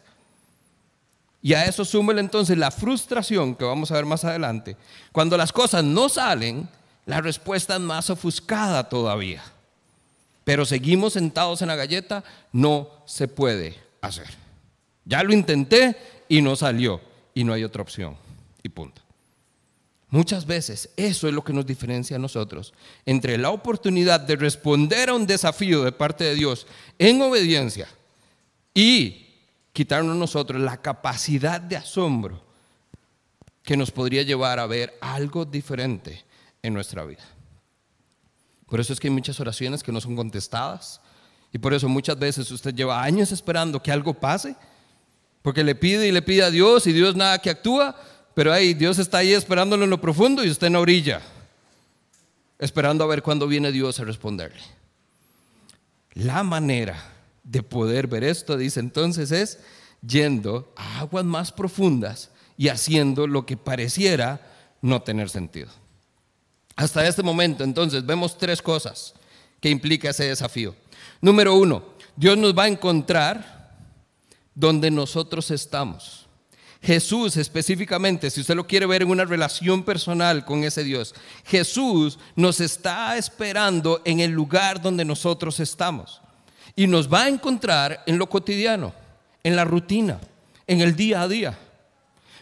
Y 1.39 1.53
a 1.53 1.65
eso 1.65 1.85
súmele 1.85 2.19
entonces 2.19 2.57
la 2.57 2.71
frustración 2.71 3.53
que 3.53 3.63
vamos 3.63 3.91
a 3.91 3.93
ver 3.93 4.05
más 4.05 4.25
adelante. 4.25 4.75
Cuando 5.11 5.37
las 5.37 5.53
cosas 5.53 5.83
no 5.83 6.09
salen, 6.09 6.67
la 7.05 7.21
respuesta 7.21 7.75
es 7.75 7.81
más 7.81 8.09
ofuscada 8.09 8.89
todavía. 8.89 9.43
Pero 10.43 10.65
seguimos 10.65 11.13
sentados 11.13 11.61
en 11.61 11.67
la 11.67 11.75
galleta, 11.75 12.23
no 12.51 12.89
se 13.05 13.27
puede 13.27 13.77
hacer. 14.01 14.29
Ya 15.05 15.21
lo 15.21 15.31
intenté 15.31 15.95
y 16.27 16.41
no 16.41 16.55
salió 16.55 17.13
y 17.35 17.43
no 17.43 17.53
hay 17.53 17.63
otra 17.63 17.83
opción. 17.83 18.15
Y 18.63 18.69
punto. 18.69 19.03
Muchas 20.09 20.45
veces 20.45 20.89
eso 20.97 21.27
es 21.27 21.33
lo 21.33 21.43
que 21.43 21.53
nos 21.53 21.65
diferencia 21.65 22.15
a 22.15 22.19
nosotros 22.19 22.73
entre 23.05 23.37
la 23.37 23.51
oportunidad 23.51 24.19
de 24.19 24.35
responder 24.35 25.09
a 25.09 25.13
un 25.13 25.27
desafío 25.27 25.83
de 25.83 25.91
parte 25.91 26.23
de 26.23 26.35
Dios 26.35 26.65
en 26.97 27.21
obediencia 27.21 27.87
y 28.73 29.27
quitarnos 29.73 30.15
nosotros 30.15 30.61
la 30.61 30.81
capacidad 30.81 31.59
de 31.59 31.75
asombro 31.75 32.41
que 33.61 33.75
nos 33.75 33.91
podría 33.91 34.21
llevar 34.21 34.57
a 34.59 34.67
ver 34.67 34.97
algo 35.01 35.43
diferente 35.43 36.23
en 36.61 36.73
nuestra 36.73 37.03
vida. 37.03 37.23
Por 38.67 38.79
eso 38.79 38.93
es 38.93 38.99
que 38.99 39.07
hay 39.07 39.13
muchas 39.13 39.39
oraciones 39.39 39.83
que 39.83 39.91
no 39.91 39.99
son 39.99 40.15
contestadas 40.15 41.01
y 41.51 41.57
por 41.57 41.73
eso 41.73 41.89
muchas 41.89 42.17
veces 42.17 42.49
usted 42.51 42.73
lleva 42.73 43.03
años 43.03 43.31
esperando 43.31 43.81
que 43.81 43.91
algo 43.91 44.13
pase, 44.13 44.55
porque 45.45 45.63
le 45.63 45.75
pide 45.75 46.07
y 46.07 46.11
le 46.11 46.23
pide 46.23 46.41
a 46.41 46.49
Dios 46.49 46.87
y 46.87 46.91
Dios 46.91 47.15
nada 47.15 47.37
que 47.37 47.51
actúa 47.51 47.95
pero 48.35 48.51
ahí 48.51 48.73
Dios 48.73 48.99
está 48.99 49.19
ahí 49.19 49.33
esperándolo 49.33 49.85
en 49.85 49.89
lo 49.89 49.99
profundo 49.99 50.43
y 50.43 50.49
usted 50.49 50.67
en 50.67 50.73
la 50.73 50.81
orilla, 50.81 51.21
esperando 52.59 53.03
a 53.03 53.07
ver 53.07 53.23
cuándo 53.23 53.47
viene 53.47 53.71
Dios 53.71 53.99
a 53.99 54.03
responderle. 54.03 54.61
La 56.13 56.43
manera 56.43 57.13
de 57.43 57.63
poder 57.63 58.07
ver 58.07 58.25
esto, 58.25 58.57
dice 58.57 58.81
entonces, 58.81 59.31
es 59.31 59.59
yendo 60.05 60.73
a 60.75 60.99
aguas 60.99 61.23
más 61.23 61.51
profundas 61.53 62.29
y 62.57 62.67
haciendo 62.67 63.25
lo 63.25 63.45
que 63.45 63.55
pareciera 63.55 64.41
no 64.81 65.01
tener 65.01 65.29
sentido. 65.29 65.69
Hasta 66.75 67.07
este 67.07 67.23
momento, 67.23 67.63
entonces, 67.63 68.05
vemos 68.05 68.37
tres 68.37 68.61
cosas 68.61 69.13
que 69.61 69.69
implica 69.69 70.09
ese 70.09 70.25
desafío. 70.25 70.75
Número 71.21 71.55
uno, 71.55 71.85
Dios 72.17 72.37
nos 72.37 72.57
va 72.57 72.63
a 72.63 72.67
encontrar 72.67 73.54
donde 74.55 74.89
nosotros 74.89 75.51
estamos. 75.51 76.25
Jesús 76.81 77.35
específicamente, 77.37 78.29
si 78.29 78.41
usted 78.41 78.55
lo 78.55 78.67
quiere 78.67 78.85
ver 78.85 79.01
en 79.01 79.09
una 79.09 79.25
relación 79.25 79.83
personal 79.83 80.45
con 80.45 80.63
ese 80.63 80.83
Dios, 80.83 81.15
Jesús 81.45 82.19
nos 82.35 82.59
está 82.61 83.17
esperando 83.17 84.01
en 84.05 84.19
el 84.19 84.31
lugar 84.31 84.81
donde 84.81 85.03
nosotros 85.03 85.59
estamos. 85.59 86.21
Y 86.75 86.87
nos 86.87 87.11
va 87.11 87.23
a 87.23 87.29
encontrar 87.29 88.03
en 88.05 88.17
lo 88.17 88.29
cotidiano, 88.29 88.93
en 89.43 89.55
la 89.55 89.65
rutina, 89.65 90.19
en 90.67 90.81
el 90.81 90.95
día 90.95 91.21
a 91.21 91.27
día. 91.27 91.57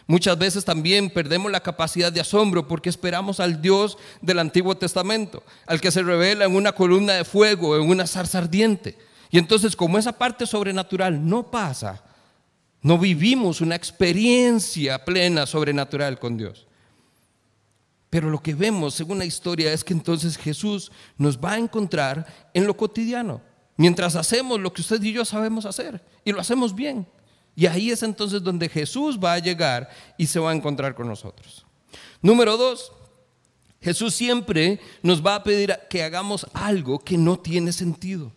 Muchas 0.06 0.36
veces 0.36 0.64
también 0.64 1.08
perdemos 1.08 1.50
la 1.50 1.62
capacidad 1.62 2.12
de 2.12 2.20
asombro 2.20 2.68
porque 2.68 2.90
esperamos 2.90 3.40
al 3.40 3.62
Dios 3.62 3.96
del 4.20 4.38
Antiguo 4.38 4.76
Testamento, 4.76 5.42
al 5.66 5.80
que 5.80 5.90
se 5.90 6.02
revela 6.02 6.44
en 6.44 6.54
una 6.54 6.72
columna 6.72 7.14
de 7.14 7.24
fuego, 7.24 7.76
en 7.76 7.88
una 7.88 8.06
zarza 8.06 8.38
ardiente. 8.38 8.98
Y 9.30 9.38
entonces 9.38 9.74
como 9.76 9.98
esa 9.98 10.12
parte 10.12 10.46
sobrenatural 10.46 11.26
no 11.26 11.50
pasa, 11.50 12.02
no 12.82 12.98
vivimos 12.98 13.60
una 13.60 13.74
experiencia 13.74 15.04
plena 15.04 15.46
sobrenatural 15.46 16.18
con 16.18 16.36
Dios. 16.36 16.66
Pero 18.10 18.30
lo 18.30 18.42
que 18.42 18.54
vemos 18.54 18.94
según 18.94 19.18
la 19.18 19.24
historia 19.24 19.72
es 19.72 19.82
que 19.82 19.92
entonces 19.92 20.36
Jesús 20.36 20.92
nos 21.16 21.38
va 21.38 21.52
a 21.52 21.58
encontrar 21.58 22.26
en 22.52 22.66
lo 22.66 22.76
cotidiano, 22.76 23.40
mientras 23.76 24.14
hacemos 24.16 24.60
lo 24.60 24.72
que 24.72 24.82
usted 24.82 25.02
y 25.02 25.12
yo 25.12 25.24
sabemos 25.24 25.64
hacer 25.64 26.04
y 26.24 26.32
lo 26.32 26.40
hacemos 26.40 26.74
bien. 26.74 27.06
Y 27.56 27.66
ahí 27.66 27.90
es 27.90 28.02
entonces 28.02 28.42
donde 28.42 28.68
Jesús 28.68 29.18
va 29.18 29.32
a 29.32 29.38
llegar 29.38 29.88
y 30.18 30.26
se 30.26 30.38
va 30.38 30.50
a 30.50 30.54
encontrar 30.54 30.94
con 30.94 31.08
nosotros. 31.08 31.64
Número 32.20 32.56
dos, 32.56 32.92
Jesús 33.80 34.14
siempre 34.14 34.80
nos 35.02 35.24
va 35.24 35.36
a 35.36 35.42
pedir 35.42 35.76
que 35.88 36.02
hagamos 36.02 36.46
algo 36.52 36.98
que 36.98 37.18
no 37.18 37.38
tiene 37.38 37.72
sentido. 37.72 38.32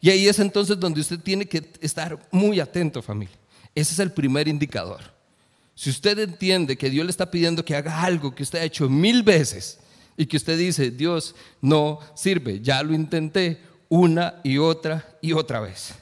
Y 0.00 0.10
ahí 0.10 0.28
es 0.28 0.38
entonces 0.38 0.78
donde 0.80 1.00
usted 1.00 1.20
tiene 1.20 1.46
que 1.46 1.70
estar 1.80 2.18
muy 2.30 2.58
atento, 2.58 3.02
familia. 3.02 3.36
Ese 3.74 3.92
es 3.92 3.98
el 3.98 4.12
primer 4.12 4.48
indicador. 4.48 5.00
Si 5.74 5.90
usted 5.90 6.18
entiende 6.18 6.76
que 6.76 6.90
Dios 6.90 7.04
le 7.04 7.10
está 7.10 7.30
pidiendo 7.30 7.64
que 7.64 7.76
haga 7.76 8.02
algo 8.02 8.34
que 8.34 8.42
usted 8.42 8.60
ha 8.60 8.64
hecho 8.64 8.88
mil 8.88 9.22
veces 9.22 9.78
y 10.16 10.26
que 10.26 10.36
usted 10.36 10.58
dice, 10.58 10.90
Dios 10.90 11.34
no 11.60 12.00
sirve, 12.14 12.60
ya 12.60 12.82
lo 12.82 12.94
intenté 12.94 13.60
una 13.88 14.40
y 14.42 14.58
otra 14.58 15.16
y 15.20 15.32
otra 15.32 15.60
vez. 15.60 15.94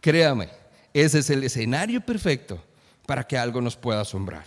Créame, 0.00 0.48
ese 0.92 1.20
es 1.20 1.30
el 1.30 1.44
escenario 1.44 2.00
perfecto 2.00 2.62
para 3.06 3.26
que 3.26 3.36
algo 3.36 3.60
nos 3.60 3.76
pueda 3.76 4.00
asombrar. 4.00 4.44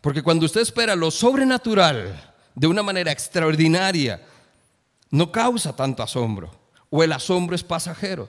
Porque 0.00 0.22
cuando 0.22 0.46
usted 0.46 0.60
espera 0.60 0.94
lo 0.94 1.10
sobrenatural 1.10 2.34
de 2.54 2.66
una 2.66 2.82
manera 2.82 3.10
extraordinaria, 3.10 4.22
no 5.10 5.32
causa 5.32 5.74
tanto 5.74 6.02
asombro 6.02 6.63
o 6.96 7.02
el 7.02 7.10
asombro 7.10 7.56
es 7.56 7.64
pasajero. 7.64 8.28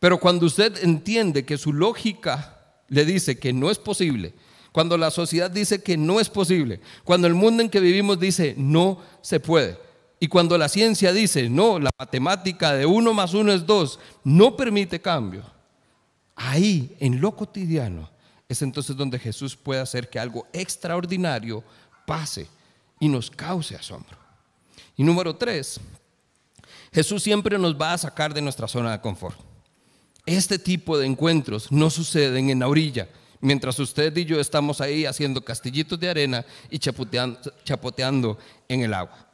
Pero 0.00 0.18
cuando 0.18 0.46
usted 0.46 0.82
entiende 0.82 1.44
que 1.44 1.58
su 1.58 1.70
lógica 1.70 2.58
le 2.88 3.04
dice 3.04 3.38
que 3.38 3.52
no 3.52 3.70
es 3.70 3.78
posible, 3.78 4.32
cuando 4.72 4.96
la 4.96 5.10
sociedad 5.10 5.50
dice 5.50 5.82
que 5.82 5.98
no 5.98 6.18
es 6.18 6.30
posible, 6.30 6.80
cuando 7.04 7.26
el 7.26 7.34
mundo 7.34 7.62
en 7.62 7.68
que 7.68 7.80
vivimos 7.80 8.18
dice 8.18 8.54
no 8.56 9.02
se 9.20 9.38
puede, 9.38 9.76
y 10.18 10.28
cuando 10.28 10.56
la 10.56 10.70
ciencia 10.70 11.12
dice 11.12 11.50
no, 11.50 11.78
la 11.78 11.90
matemática 11.98 12.72
de 12.72 12.86
uno 12.86 13.12
más 13.12 13.34
uno 13.34 13.52
es 13.52 13.66
dos, 13.66 13.98
no 14.24 14.56
permite 14.56 14.98
cambio, 14.98 15.44
Ahí, 16.36 16.96
en 17.00 17.20
lo 17.20 17.36
cotidiano, 17.36 18.10
es 18.48 18.62
entonces 18.62 18.96
donde 18.96 19.18
Jesús 19.18 19.56
puede 19.56 19.82
hacer 19.82 20.08
que 20.08 20.18
algo 20.18 20.46
extraordinario 20.54 21.62
pase 22.06 22.48
y 22.98 23.08
nos 23.08 23.30
cause 23.30 23.76
asombro. 23.76 24.16
Y 24.96 25.04
número 25.04 25.36
tres, 25.36 25.78
Jesús 26.94 27.24
siempre 27.24 27.58
nos 27.58 27.74
va 27.74 27.92
a 27.92 27.98
sacar 27.98 28.32
de 28.32 28.40
nuestra 28.40 28.68
zona 28.68 28.92
de 28.92 29.00
confort. 29.00 29.36
Este 30.26 30.60
tipo 30.60 30.96
de 30.96 31.06
encuentros 31.06 31.70
no 31.72 31.90
suceden 31.90 32.50
en 32.50 32.60
la 32.60 32.68
orilla, 32.68 33.08
mientras 33.40 33.80
usted 33.80 34.16
y 34.16 34.24
yo 34.24 34.38
estamos 34.38 34.80
ahí 34.80 35.04
haciendo 35.04 35.44
castillitos 35.44 35.98
de 35.98 36.08
arena 36.08 36.46
y 36.70 36.78
chapoteando, 36.78 38.38
en 38.68 38.82
el 38.82 38.94
agua. 38.94 39.26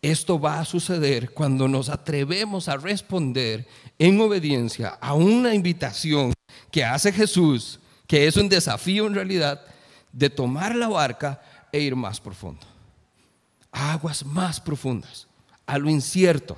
Esto 0.00 0.38
va 0.38 0.60
a 0.60 0.64
suceder 0.64 1.32
cuando 1.32 1.66
nos 1.66 1.88
atrevemos 1.88 2.68
a 2.68 2.76
responder 2.76 3.66
en 3.98 4.20
obediencia 4.20 4.96
a 5.00 5.14
una 5.14 5.52
invitación 5.52 6.32
que 6.70 6.84
hace 6.84 7.12
Jesús, 7.12 7.80
que 8.06 8.28
es 8.28 8.36
un 8.36 8.48
desafío 8.48 9.08
en 9.08 9.14
realidad, 9.14 9.60
de 10.12 10.30
tomar 10.30 10.76
la 10.76 10.86
barca 10.86 11.42
e 11.72 11.80
ir 11.80 11.96
más 11.96 12.20
profundo. 12.20 12.64
aguas 13.72 14.24
más 14.24 14.60
profundas, 14.60 15.26
a 15.66 15.78
lo 15.78 15.90
incierto 15.90 16.56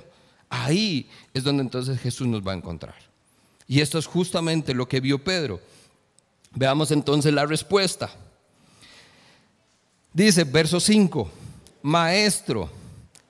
Ahí 0.53 1.09
es 1.33 1.45
donde 1.45 1.63
entonces 1.63 1.97
Jesús 1.97 2.27
nos 2.27 2.45
va 2.45 2.51
a 2.51 2.55
encontrar. 2.55 2.95
Y 3.67 3.79
esto 3.79 3.97
es 3.97 4.05
justamente 4.05 4.73
lo 4.73 4.85
que 4.85 4.99
vio 4.99 5.23
Pedro. 5.23 5.61
Veamos 6.53 6.91
entonces 6.91 7.33
la 7.33 7.45
respuesta. 7.45 8.11
Dice, 10.11 10.43
verso 10.43 10.81
5, 10.81 11.31
Maestro, 11.81 12.69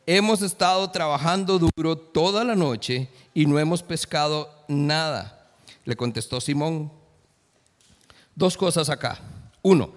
hemos 0.07 0.41
estado 0.41 0.89
trabajando 0.89 1.59
duro 1.59 1.95
toda 1.95 2.43
la 2.43 2.55
noche 2.55 3.07
y 3.35 3.45
no 3.45 3.59
hemos 3.59 3.83
pescado 3.83 4.51
nada. 4.67 5.51
Le 5.85 5.95
contestó 5.95 6.41
Simón. 6.41 6.91
Dos 8.33 8.57
cosas 8.57 8.89
acá. 8.89 9.19
Uno, 9.61 9.91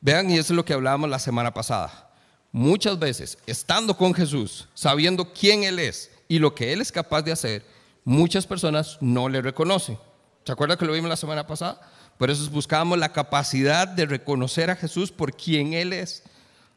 vean, 0.00 0.30
y 0.30 0.34
eso 0.34 0.52
es 0.52 0.56
lo 0.56 0.64
que 0.64 0.74
hablábamos 0.74 1.10
la 1.10 1.18
semana 1.18 1.52
pasada. 1.52 2.10
Muchas 2.52 2.96
veces, 2.96 3.38
estando 3.44 3.96
con 3.96 4.14
Jesús, 4.14 4.68
sabiendo 4.72 5.32
quién 5.32 5.64
Él 5.64 5.80
es, 5.80 6.11
y 6.32 6.38
lo 6.38 6.54
que 6.54 6.72
Él 6.72 6.80
es 6.80 6.90
capaz 6.90 7.20
de 7.20 7.30
hacer, 7.30 7.62
muchas 8.06 8.46
personas 8.46 8.96
no 9.02 9.28
le 9.28 9.42
reconocen. 9.42 9.98
¿Se 10.46 10.52
acuerda 10.52 10.78
que 10.78 10.86
lo 10.86 10.94
vimos 10.94 11.10
la 11.10 11.16
semana 11.18 11.46
pasada? 11.46 11.78
Por 12.16 12.30
eso 12.30 12.48
buscábamos 12.50 12.98
la 12.98 13.12
capacidad 13.12 13.86
de 13.86 14.06
reconocer 14.06 14.70
a 14.70 14.76
Jesús 14.76 15.12
por 15.12 15.36
quien 15.36 15.74
Él 15.74 15.92
es. 15.92 16.22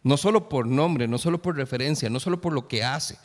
No 0.04 0.18
solo 0.18 0.50
por 0.50 0.68
nombre, 0.68 1.08
no 1.08 1.18
solo 1.18 1.42
por 1.42 1.56
referencia, 1.56 2.10
no 2.10 2.20
solo 2.20 2.42
por 2.42 2.52
lo 2.52 2.68
que 2.68 2.84
hace, 2.84 3.18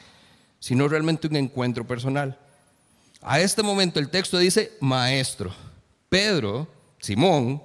sino 0.61 0.87
realmente 0.87 1.27
un 1.27 1.35
encuentro 1.35 1.85
personal. 1.85 2.39
A 3.23 3.41
este 3.41 3.65
momento 3.65 3.99
el 3.99 4.09
texto 4.09 4.39
dice 4.39 4.71
maestro. 4.79 5.53
Pedro, 6.09 6.69
Simón, 7.01 7.61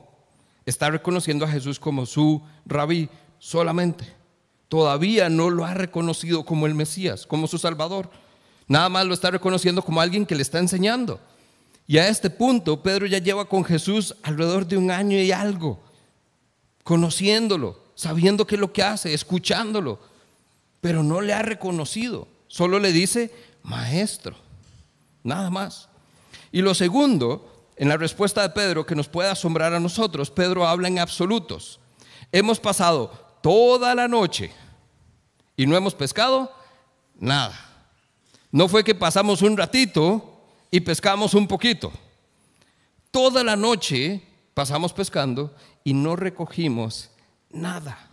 está 0.66 0.90
reconociendo 0.90 1.46
a 1.46 1.50
Jesús 1.50 1.80
como 1.80 2.08
su 2.08 2.42
rabí 2.66 3.10
solamente. 3.38 4.12
Todavía 4.70 5.30
no 5.30 5.52
lo 5.52 5.66
ha 5.66 5.76
reconocido 5.76 6.46
como 6.46 6.66
el 6.66 6.74
Mesías, 6.74 7.28
como 7.28 7.46
su 7.46 7.60
Salvador. 7.60 8.25
Nada 8.68 8.90
más 8.90 9.06
lo 9.06 9.14
está 9.14 9.32
reconociendo 9.32 9.82
como 9.82 10.02
alguien 10.02 10.26
que 10.26 10.36
le 10.36 10.42
está 10.42 10.60
enseñando. 10.60 11.20
Y 11.88 11.98
a 11.98 12.08
este 12.08 12.30
punto, 12.30 12.82
Pedro 12.82 13.06
ya 13.06 13.20
lleva 13.20 13.46
con 13.46 13.64
Jesús 13.64 14.16
alrededor 14.24 14.66
de 14.66 14.78
un 14.78 14.90
año 14.90 15.18
y 15.18 15.32
algo, 15.32 15.84
conociéndolo, 16.84 17.80
sabiendo 17.94 18.48
qué 18.48 18.56
es 18.56 18.62
lo 18.62 18.74
que 18.74 18.82
hace, 18.82 19.14
escuchándolo, 19.14 20.00
pero 20.82 21.04
no 21.04 21.22
le 21.22 21.34
ha 21.34 21.44
reconocido. 21.44 22.28
Solo 22.48 22.80
le 22.80 22.92
dice, 22.92 23.32
maestro, 23.62 24.36
nada 25.24 25.50
más. 25.50 25.90
Y 26.52 26.62
lo 26.62 26.74
segundo, 26.74 27.70
en 27.76 27.90
la 27.90 27.98
respuesta 27.98 28.42
de 28.42 28.50
Pedro, 28.50 28.86
que 28.86 28.96
nos 28.96 29.08
puede 29.08 29.30
asombrar 29.30 29.74
a 29.74 29.80
nosotros, 29.80 30.32
Pedro 30.32 30.68
habla 30.68 30.88
en 30.88 31.00
absolutos. 31.00 31.80
Hemos 32.32 32.60
pasado 32.60 33.12
toda 33.42 33.94
la 33.94 34.08
noche 34.08 34.52
y 35.56 35.68
no 35.68 35.76
hemos 35.76 35.94
pescado 35.94 36.52
nada. 37.20 37.75
No 38.56 38.70
fue 38.70 38.86
que 38.86 38.96
pasamos 38.96 39.42
un 39.42 39.58
ratito 39.58 40.40
y 40.72 40.80
pescamos 40.80 41.34
un 41.34 41.46
poquito. 41.46 41.92
Toda 43.12 43.44
la 43.44 43.58
noche 43.58 44.22
pasamos 44.54 44.94
pescando 44.94 45.54
y 45.84 45.94
no 45.94 46.16
recogimos 46.16 47.10
nada. 47.50 48.10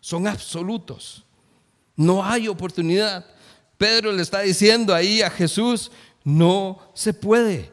Son 0.00 0.26
absolutos. 0.26 1.22
No 1.94 2.24
hay 2.24 2.48
oportunidad. 2.48 3.24
Pedro 3.78 4.10
le 4.10 4.22
está 4.22 4.40
diciendo 4.40 4.92
ahí 4.92 5.22
a 5.22 5.30
Jesús, 5.30 5.92
no 6.24 6.80
se 6.92 7.14
puede. 7.14 7.70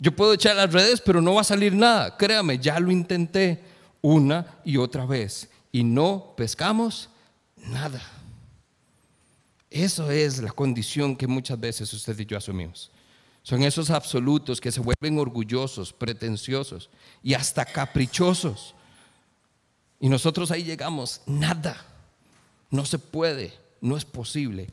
Yo 0.00 0.10
puedo 0.10 0.32
echar 0.32 0.56
las 0.56 0.72
redes, 0.72 1.00
pero 1.00 1.22
no 1.22 1.34
va 1.34 1.42
a 1.42 1.44
salir 1.44 1.72
nada. 1.72 2.16
Créame, 2.16 2.58
ya 2.58 2.80
lo 2.80 2.90
intenté 2.90 3.62
una 4.00 4.58
y 4.64 4.76
otra 4.76 5.06
vez 5.06 5.48
y 5.70 5.84
no 5.84 6.34
pescamos 6.36 7.10
nada. 7.58 8.02
Eso 9.72 10.10
es 10.10 10.42
la 10.42 10.50
condición 10.50 11.16
que 11.16 11.26
muchas 11.26 11.58
veces 11.58 11.92
usted 11.92 12.18
y 12.18 12.26
yo 12.26 12.36
asumimos. 12.36 12.90
Son 13.42 13.62
esos 13.62 13.90
absolutos 13.90 14.60
que 14.60 14.70
se 14.70 14.80
vuelven 14.80 15.18
orgullosos, 15.18 15.92
pretenciosos 15.92 16.90
y 17.22 17.34
hasta 17.34 17.64
caprichosos. 17.64 18.74
Y 19.98 20.08
nosotros 20.08 20.50
ahí 20.50 20.62
llegamos, 20.62 21.22
nada, 21.26 21.76
no 22.70 22.84
se 22.84 22.98
puede, 22.98 23.54
no 23.80 23.96
es 23.96 24.04
posible, 24.04 24.68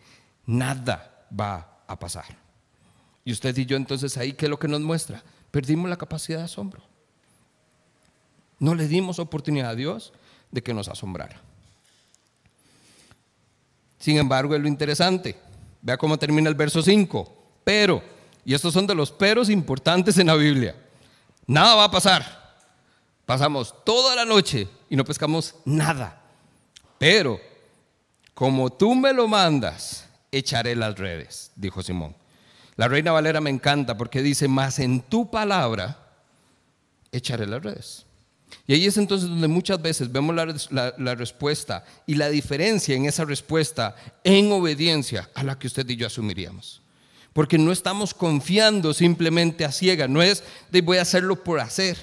nada 0.46 1.26
va 1.38 1.82
a 1.88 1.98
pasar. 1.98 2.38
Y 3.24 3.32
usted 3.32 3.58
y 3.58 3.66
yo 3.66 3.78
entonces 3.78 4.18
ahí, 4.18 4.34
¿qué 4.34 4.48
es 4.48 4.50
lo 4.50 4.60
que 4.60 4.68
nos 4.68 4.82
muestra? 4.82 5.24
Perdimos 5.50 5.90
la 5.90 5.98
capacidad 5.98 6.40
de 6.40 6.46
asombro. 6.46 6.82
No 8.60 8.76
le 8.76 8.88
dimos 8.88 9.18
oportunidad 9.20 9.70
a 9.70 9.76
Dios 9.76 10.12
de 10.52 10.62
que 10.62 10.74
nos 10.74 10.90
asombrara. 10.90 11.42
Sin 14.00 14.18
embargo, 14.18 14.56
es 14.56 14.62
lo 14.62 14.68
interesante. 14.68 15.36
Vea 15.82 15.98
cómo 15.98 16.18
termina 16.18 16.50
el 16.50 16.56
verso 16.56 16.82
5. 16.82 17.36
Pero, 17.64 18.02
y 18.46 18.54
estos 18.54 18.74
son 18.74 18.88
de 18.88 18.96
los 18.96 19.12
peros 19.12 19.50
importantes 19.50 20.18
en 20.18 20.28
la 20.28 20.36
Biblia. 20.36 20.76
Nada 21.46 21.76
va 21.76 21.84
a 21.86 21.92
pasar. 21.92 22.40
Pasamos 23.26 23.76
toda 23.84 24.16
la 24.16 24.26
noche 24.26 24.68
y 24.90 24.96
no 24.96 25.06
pescamos 25.06 25.56
nada. 25.66 26.22
Pero, 26.98 27.40
como 28.34 28.72
tú 28.72 28.96
me 28.96 29.14
lo 29.14 29.28
mandas, 29.28 30.08
echaré 30.32 30.76
las 30.76 30.98
redes, 30.98 31.52
dijo 31.56 31.84
Simón. 31.84 32.16
La 32.76 32.88
Reina 32.88 33.12
Valera 33.12 33.42
me 33.42 33.50
encanta 33.50 33.98
porque 33.98 34.22
dice, 34.22 34.48
más 34.48 34.80
en 34.80 35.02
tu 35.02 35.30
palabra, 35.30 35.98
echaré 37.12 37.46
las 37.46 37.62
redes. 37.62 38.06
Y 38.68 38.74
ahí 38.74 38.86
es 38.86 38.98
entonces 38.98 39.30
donde 39.30 39.48
muchas 39.48 39.82
veces 39.82 40.12
vemos 40.12 40.36
la, 40.36 41.16
respuesta 41.16 41.84
y 42.06 42.16
la 42.16 42.30
diferencia 42.30 42.96
en 42.96 43.06
esa 43.06 43.26
respuesta 43.26 43.96
en 44.24 44.52
obediencia 44.52 45.30
a 45.34 45.44
la 45.44 45.58
que 45.58 45.68
usted 45.68 45.90
y 45.90 45.96
yo 45.96 46.08
asumiríamos. 46.08 46.82
Porque 47.34 47.58
no 47.58 47.72
estamos 47.72 48.14
confiando 48.14 48.94
simplemente 48.94 49.66
a 49.66 49.72
ciega, 49.72 50.08
no 50.08 50.22
es 50.22 50.44
de 50.72 50.82
voy 50.82 50.98
a 50.98 51.02
hacerlo 51.04 51.44
por 51.44 51.60
hacer. 51.60 51.98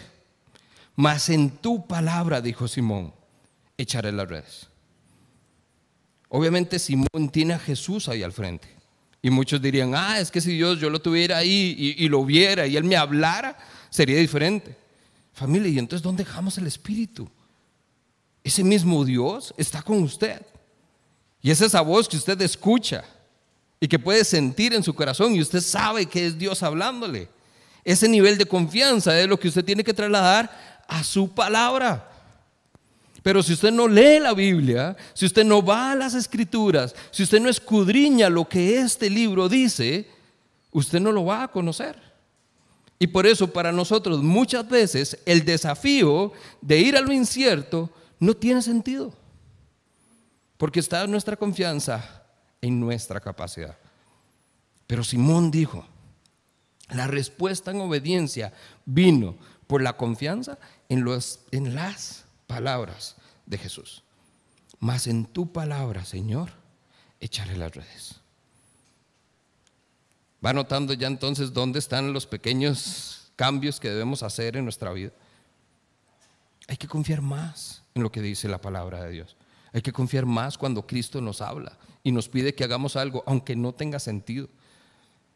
Mas 0.96 1.28
en 1.28 1.50
tu 1.50 1.86
palabra, 1.86 2.40
dijo 2.40 2.66
Simón, 2.66 3.12
echaré 3.76 4.10
las 4.12 4.28
redes. 4.28 4.66
Obviamente 6.28 6.78
Simón 6.78 7.30
tiene 7.30 7.54
a 7.54 7.58
Jesús 7.58 8.08
ahí 8.08 8.22
al 8.22 8.32
frente. 8.32 8.68
Y 9.22 9.30
muchos 9.30 9.60
dirían, 9.60 9.94
ah, 9.94 10.18
es 10.20 10.30
que 10.30 10.40
si 10.40 10.52
Dios 10.52 10.80
yo 10.80 10.90
lo 10.90 11.00
tuviera 11.00 11.38
ahí 11.38 11.74
y, 11.78 12.04
y 12.04 12.08
lo 12.08 12.24
viera 12.24 12.66
y 12.66 12.76
él 12.76 12.84
me 12.84 12.96
hablara, 12.96 13.56
sería 13.90 14.18
diferente. 14.18 14.85
Familia, 15.36 15.68
¿y 15.68 15.78
entonces 15.78 16.02
dónde 16.02 16.24
dejamos 16.24 16.56
el 16.56 16.66
Espíritu? 16.66 17.28
Ese 18.42 18.64
mismo 18.64 19.04
Dios 19.04 19.52
está 19.58 19.82
con 19.82 20.02
usted. 20.02 20.40
Y 21.42 21.50
es 21.50 21.60
esa 21.60 21.82
voz 21.82 22.08
que 22.08 22.16
usted 22.16 22.40
escucha 22.40 23.04
y 23.78 23.86
que 23.86 23.98
puede 23.98 24.24
sentir 24.24 24.72
en 24.72 24.82
su 24.82 24.94
corazón 24.94 25.34
y 25.34 25.42
usted 25.42 25.60
sabe 25.60 26.06
que 26.06 26.26
es 26.26 26.38
Dios 26.38 26.62
hablándole. 26.62 27.28
Ese 27.84 28.08
nivel 28.08 28.38
de 28.38 28.46
confianza 28.46 29.20
es 29.20 29.28
lo 29.28 29.38
que 29.38 29.48
usted 29.48 29.62
tiene 29.62 29.84
que 29.84 29.92
trasladar 29.92 30.84
a 30.88 31.04
su 31.04 31.28
palabra. 31.28 32.10
Pero 33.22 33.42
si 33.42 33.52
usted 33.52 33.72
no 33.72 33.86
lee 33.88 34.18
la 34.18 34.32
Biblia, 34.32 34.96
si 35.12 35.26
usted 35.26 35.44
no 35.44 35.62
va 35.62 35.92
a 35.92 35.96
las 35.96 36.14
escrituras, 36.14 36.94
si 37.10 37.24
usted 37.24 37.40
no 37.42 37.50
escudriña 37.50 38.30
lo 38.30 38.48
que 38.48 38.78
este 38.78 39.10
libro 39.10 39.50
dice, 39.50 40.08
usted 40.70 40.98
no 40.98 41.12
lo 41.12 41.26
va 41.26 41.42
a 41.42 41.48
conocer. 41.48 42.06
Y 42.98 43.08
por 43.08 43.26
eso 43.26 43.52
para 43.52 43.72
nosotros 43.72 44.22
muchas 44.22 44.68
veces 44.68 45.18
el 45.26 45.44
desafío 45.44 46.32
de 46.60 46.78
ir 46.78 46.96
a 46.96 47.00
lo 47.00 47.12
incierto 47.12 47.90
no 48.18 48.34
tiene 48.34 48.62
sentido. 48.62 49.12
Porque 50.56 50.80
está 50.80 51.06
nuestra 51.06 51.36
confianza 51.36 52.24
en 52.62 52.80
nuestra 52.80 53.20
capacidad. 53.20 53.76
Pero 54.86 55.04
Simón 55.04 55.50
dijo, 55.50 55.84
la 56.88 57.06
respuesta 57.06 57.70
en 57.70 57.80
obediencia 57.80 58.52
vino 58.84 59.36
por 59.66 59.82
la 59.82 59.96
confianza 59.96 60.58
en, 60.88 61.04
las 61.74 62.24
palabras 62.46 63.16
de 63.44 63.58
Jesús. 63.58 64.02
Mas 64.78 65.06
en 65.06 65.26
tu 65.26 65.52
palabra, 65.52 66.04
Señor, 66.04 66.50
echaré 67.20 67.56
las 67.56 67.74
redes. 67.74 68.20
Va 70.46 70.52
notando 70.52 70.92
ya 70.92 71.08
entonces 71.08 71.52
dónde 71.52 71.80
están 71.80 72.12
los 72.12 72.24
pequeños 72.24 73.32
cambios 73.34 73.80
que 73.80 73.90
debemos 73.90 74.22
hacer 74.22 74.56
en 74.56 74.62
nuestra 74.62 74.92
vida. 74.92 75.10
Hay 76.68 76.76
que 76.76 76.86
confiar 76.86 77.20
más 77.20 77.82
en 77.96 78.04
lo 78.04 78.12
que 78.12 78.22
dice 78.22 78.46
la 78.46 78.60
palabra 78.60 79.02
de 79.02 79.10
Dios. 79.10 79.34
Hay 79.72 79.82
que 79.82 79.92
confiar 79.92 80.24
más 80.24 80.56
cuando 80.56 80.86
Cristo 80.86 81.20
nos 81.20 81.40
habla 81.40 81.76
y 82.04 82.12
nos 82.12 82.28
pide 82.28 82.54
que 82.54 82.62
hagamos 82.62 82.94
algo, 82.94 83.24
aunque 83.26 83.56
no 83.56 83.72
tenga 83.72 83.98
sentido. 83.98 84.48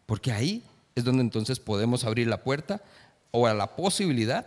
Porque 0.06 0.30
ahí 0.30 0.62
es 0.94 1.02
donde 1.02 1.22
entonces 1.22 1.58
podemos 1.58 2.04
abrir 2.04 2.28
la 2.28 2.44
puerta 2.44 2.80
o 3.32 3.48
a 3.48 3.54
la 3.54 3.74
posibilidad 3.74 4.46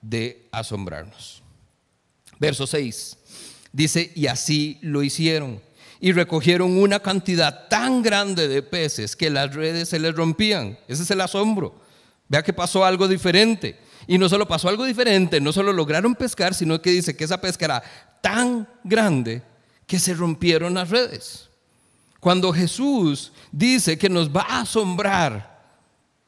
de 0.00 0.46
asombrarnos. 0.52 1.42
Verso 2.38 2.68
6 2.68 3.16
dice, 3.72 4.12
y 4.14 4.28
así 4.28 4.78
lo 4.80 5.02
hicieron. 5.02 5.60
Y 6.00 6.12
recogieron 6.12 6.76
una 6.78 7.00
cantidad 7.00 7.68
tan 7.68 8.02
grande 8.02 8.48
de 8.48 8.62
peces 8.62 9.16
que 9.16 9.30
las 9.30 9.54
redes 9.54 9.88
se 9.88 9.98
les 9.98 10.14
rompían. 10.14 10.78
Ese 10.88 11.02
es 11.02 11.10
el 11.10 11.20
asombro. 11.20 11.80
Vea 12.28 12.42
que 12.42 12.52
pasó 12.52 12.84
algo 12.84 13.08
diferente. 13.08 13.78
Y 14.06 14.18
no 14.18 14.28
solo 14.28 14.46
pasó 14.46 14.68
algo 14.68 14.84
diferente, 14.84 15.40
no 15.40 15.52
solo 15.52 15.72
lograron 15.72 16.14
pescar, 16.14 16.54
sino 16.54 16.80
que 16.82 16.90
dice 16.90 17.16
que 17.16 17.24
esa 17.24 17.40
pesca 17.40 17.64
era 17.64 17.82
tan 18.20 18.68
grande 18.82 19.42
que 19.86 19.98
se 19.98 20.14
rompieron 20.14 20.74
las 20.74 20.90
redes. 20.90 21.48
Cuando 22.20 22.52
Jesús 22.52 23.32
dice 23.52 23.98
que 23.98 24.08
nos 24.08 24.34
va 24.34 24.42
a 24.42 24.60
asombrar 24.62 25.54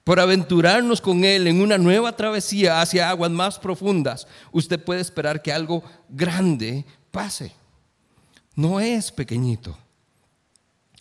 por 0.05 0.20
aventurarnos 0.20 1.00
con 1.00 1.24
Él 1.24 1.46
en 1.46 1.61
una 1.61 1.79
nueva 1.79 2.14
travesía 2.14 2.81
hacia 2.81 3.11
aguas 3.11 3.31
más 3.31 3.59
profundas, 3.59 4.26
usted 4.52 4.83
puede 4.83 5.00
esperar 5.00 5.42
que 5.42 5.52
algo 5.52 5.83
grande 6.09 6.85
pase. 7.11 7.52
No 8.57 8.81
es 8.81 9.12
pequeñito. 9.12 9.77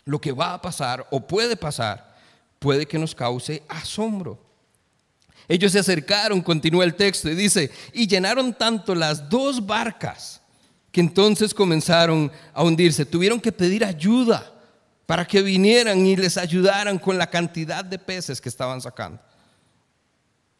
Lo 0.04 0.20
que 0.20 0.30
va 0.30 0.54
a 0.54 0.62
pasar 0.62 1.04
o 1.10 1.26
puede 1.26 1.56
pasar 1.56 2.14
puede 2.58 2.86
que 2.86 2.98
nos 2.98 3.14
cause 3.14 3.62
asombro. 3.68 4.38
Ellos 5.48 5.72
se 5.72 5.78
acercaron, 5.78 6.40
continúa 6.40 6.84
el 6.84 6.94
texto, 6.94 7.30
y 7.30 7.34
dice, 7.34 7.70
y 7.92 8.06
llenaron 8.06 8.52
tanto 8.54 8.94
las 8.94 9.28
dos 9.28 9.64
barcas 9.64 10.40
que 10.90 11.00
entonces 11.00 11.54
comenzaron 11.54 12.32
a 12.52 12.62
hundirse. 12.62 13.06
Tuvieron 13.06 13.40
que 13.40 13.52
pedir 13.52 13.84
ayuda 13.84 14.52
para 15.06 15.24
que 15.24 15.42
vinieran 15.42 16.04
y 16.04 16.16
les 16.16 16.36
ayudaran 16.36 16.98
con 16.98 17.16
la 17.16 17.30
cantidad 17.30 17.84
de 17.84 17.98
peces 17.98 18.40
que 18.40 18.48
estaban 18.48 18.80
sacando. 18.80 19.20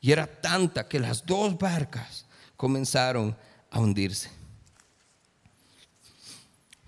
Y 0.00 0.12
era 0.12 0.26
tanta 0.26 0.86
que 0.86 1.00
las 1.00 1.26
dos 1.26 1.58
barcas 1.58 2.26
comenzaron 2.56 3.36
a 3.70 3.80
hundirse. 3.80 4.35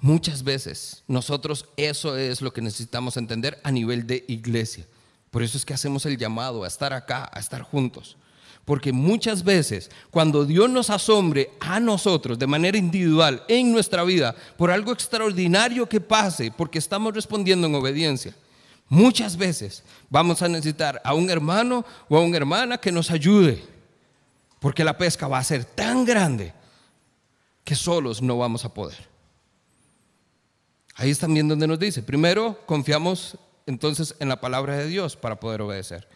Muchas 0.00 0.44
veces 0.44 1.02
nosotros 1.08 1.66
eso 1.76 2.16
es 2.16 2.40
lo 2.40 2.52
que 2.52 2.62
necesitamos 2.62 3.16
entender 3.16 3.60
a 3.64 3.72
nivel 3.72 4.06
de 4.06 4.24
iglesia. 4.28 4.86
Por 5.30 5.42
eso 5.42 5.58
es 5.58 5.64
que 5.64 5.74
hacemos 5.74 6.06
el 6.06 6.16
llamado 6.16 6.64
a 6.64 6.68
estar 6.68 6.92
acá, 6.92 7.28
a 7.32 7.40
estar 7.40 7.62
juntos. 7.62 8.16
Porque 8.64 8.92
muchas 8.92 9.42
veces 9.42 9.90
cuando 10.10 10.44
Dios 10.44 10.68
nos 10.70 10.90
asombre 10.90 11.50
a 11.58 11.80
nosotros 11.80 12.38
de 12.38 12.46
manera 12.46 12.78
individual 12.78 13.42
en 13.48 13.72
nuestra 13.72 14.04
vida 14.04 14.36
por 14.56 14.70
algo 14.70 14.92
extraordinario 14.92 15.88
que 15.88 16.00
pase, 16.00 16.50
porque 16.50 16.78
estamos 16.78 17.14
respondiendo 17.14 17.66
en 17.66 17.74
obediencia, 17.74 18.34
muchas 18.88 19.36
veces 19.36 19.82
vamos 20.10 20.42
a 20.42 20.48
necesitar 20.48 21.00
a 21.02 21.14
un 21.14 21.28
hermano 21.30 21.84
o 22.08 22.18
a 22.18 22.20
una 22.20 22.36
hermana 22.36 22.78
que 22.78 22.92
nos 22.92 23.10
ayude. 23.10 23.64
Porque 24.60 24.84
la 24.84 24.98
pesca 24.98 25.26
va 25.28 25.38
a 25.38 25.44
ser 25.44 25.64
tan 25.64 26.04
grande 26.04 26.52
que 27.64 27.74
solos 27.74 28.22
no 28.22 28.38
vamos 28.38 28.64
a 28.64 28.74
poder. 28.74 29.07
Ahí 30.98 31.10
es 31.10 31.20
también 31.20 31.46
donde 31.46 31.68
nos 31.68 31.78
dice, 31.78 32.02
primero 32.02 32.60
confiamos 32.66 33.38
entonces 33.66 34.16
en 34.18 34.28
la 34.28 34.40
palabra 34.40 34.76
de 34.76 34.88
Dios 34.88 35.14
para 35.14 35.38
poder 35.38 35.62
obedecer. 35.62 36.08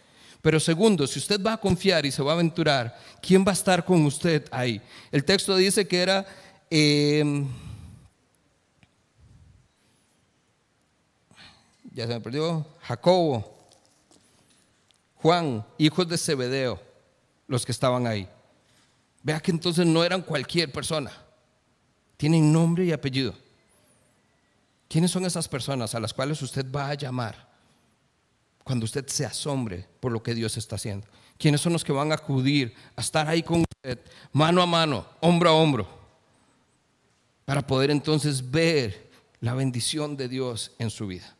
Pero 0.42 0.58
segundo, 0.58 1.06
si 1.06 1.20
usted 1.20 1.40
va 1.40 1.52
a 1.52 1.56
confiar 1.56 2.04
y 2.04 2.10
se 2.10 2.20
va 2.20 2.32
a 2.32 2.34
aventurar, 2.34 2.98
¿quién 3.22 3.44
va 3.46 3.50
a 3.50 3.54
estar 3.54 3.84
con 3.84 4.04
usted 4.04 4.44
ahí? 4.50 4.82
El 5.12 5.24
texto 5.24 5.54
dice 5.54 5.86
que 5.86 6.02
era... 6.02 6.26
Em, 6.68 7.46
ya 11.94 12.08
se 12.08 12.14
me 12.14 12.20
perdió, 12.20 12.66
Jacobo, 12.80 13.56
Juan, 15.14 15.64
hijos 15.78 16.08
de 16.08 16.18
Zebedeo, 16.18 16.80
los 17.46 17.64
que 17.64 17.70
estaban 17.70 18.08
ahí. 18.08 18.28
Vea 19.22 19.38
que 19.38 19.52
entonces 19.52 19.86
no 19.86 20.02
eran 20.02 20.22
cualquier 20.22 20.72
persona, 20.72 21.12
tienen 22.16 22.52
nombre 22.52 22.84
y 22.84 22.90
apellido. 22.90 23.41
¿Quiénes 24.92 25.10
son 25.10 25.24
esas 25.24 25.48
personas 25.48 25.94
a 25.94 26.00
las 26.00 26.12
cuales 26.12 26.42
usted 26.42 26.66
va 26.70 26.90
a 26.90 26.94
llamar 26.94 27.48
cuando 28.62 28.84
usted 28.84 29.06
se 29.06 29.24
asombre 29.24 29.88
por 30.00 30.12
lo 30.12 30.22
que 30.22 30.34
Dios 30.34 30.58
está 30.58 30.76
haciendo? 30.76 31.06
¿Quiénes 31.38 31.62
son 31.62 31.72
los 31.72 31.82
que 31.82 31.92
van 31.92 32.12
a 32.12 32.16
acudir 32.16 32.74
a 32.94 33.00
estar 33.00 33.26
ahí 33.26 33.42
con 33.42 33.62
usted, 33.62 33.98
mano 34.34 34.60
a 34.60 34.66
mano, 34.66 35.06
hombro 35.20 35.48
a 35.48 35.54
hombro, 35.54 35.88
para 37.46 37.66
poder 37.66 37.90
entonces 37.90 38.50
ver 38.50 39.10
la 39.40 39.54
bendición 39.54 40.14
de 40.14 40.28
Dios 40.28 40.72
en 40.78 40.90
su 40.90 41.06
vida? 41.06 41.36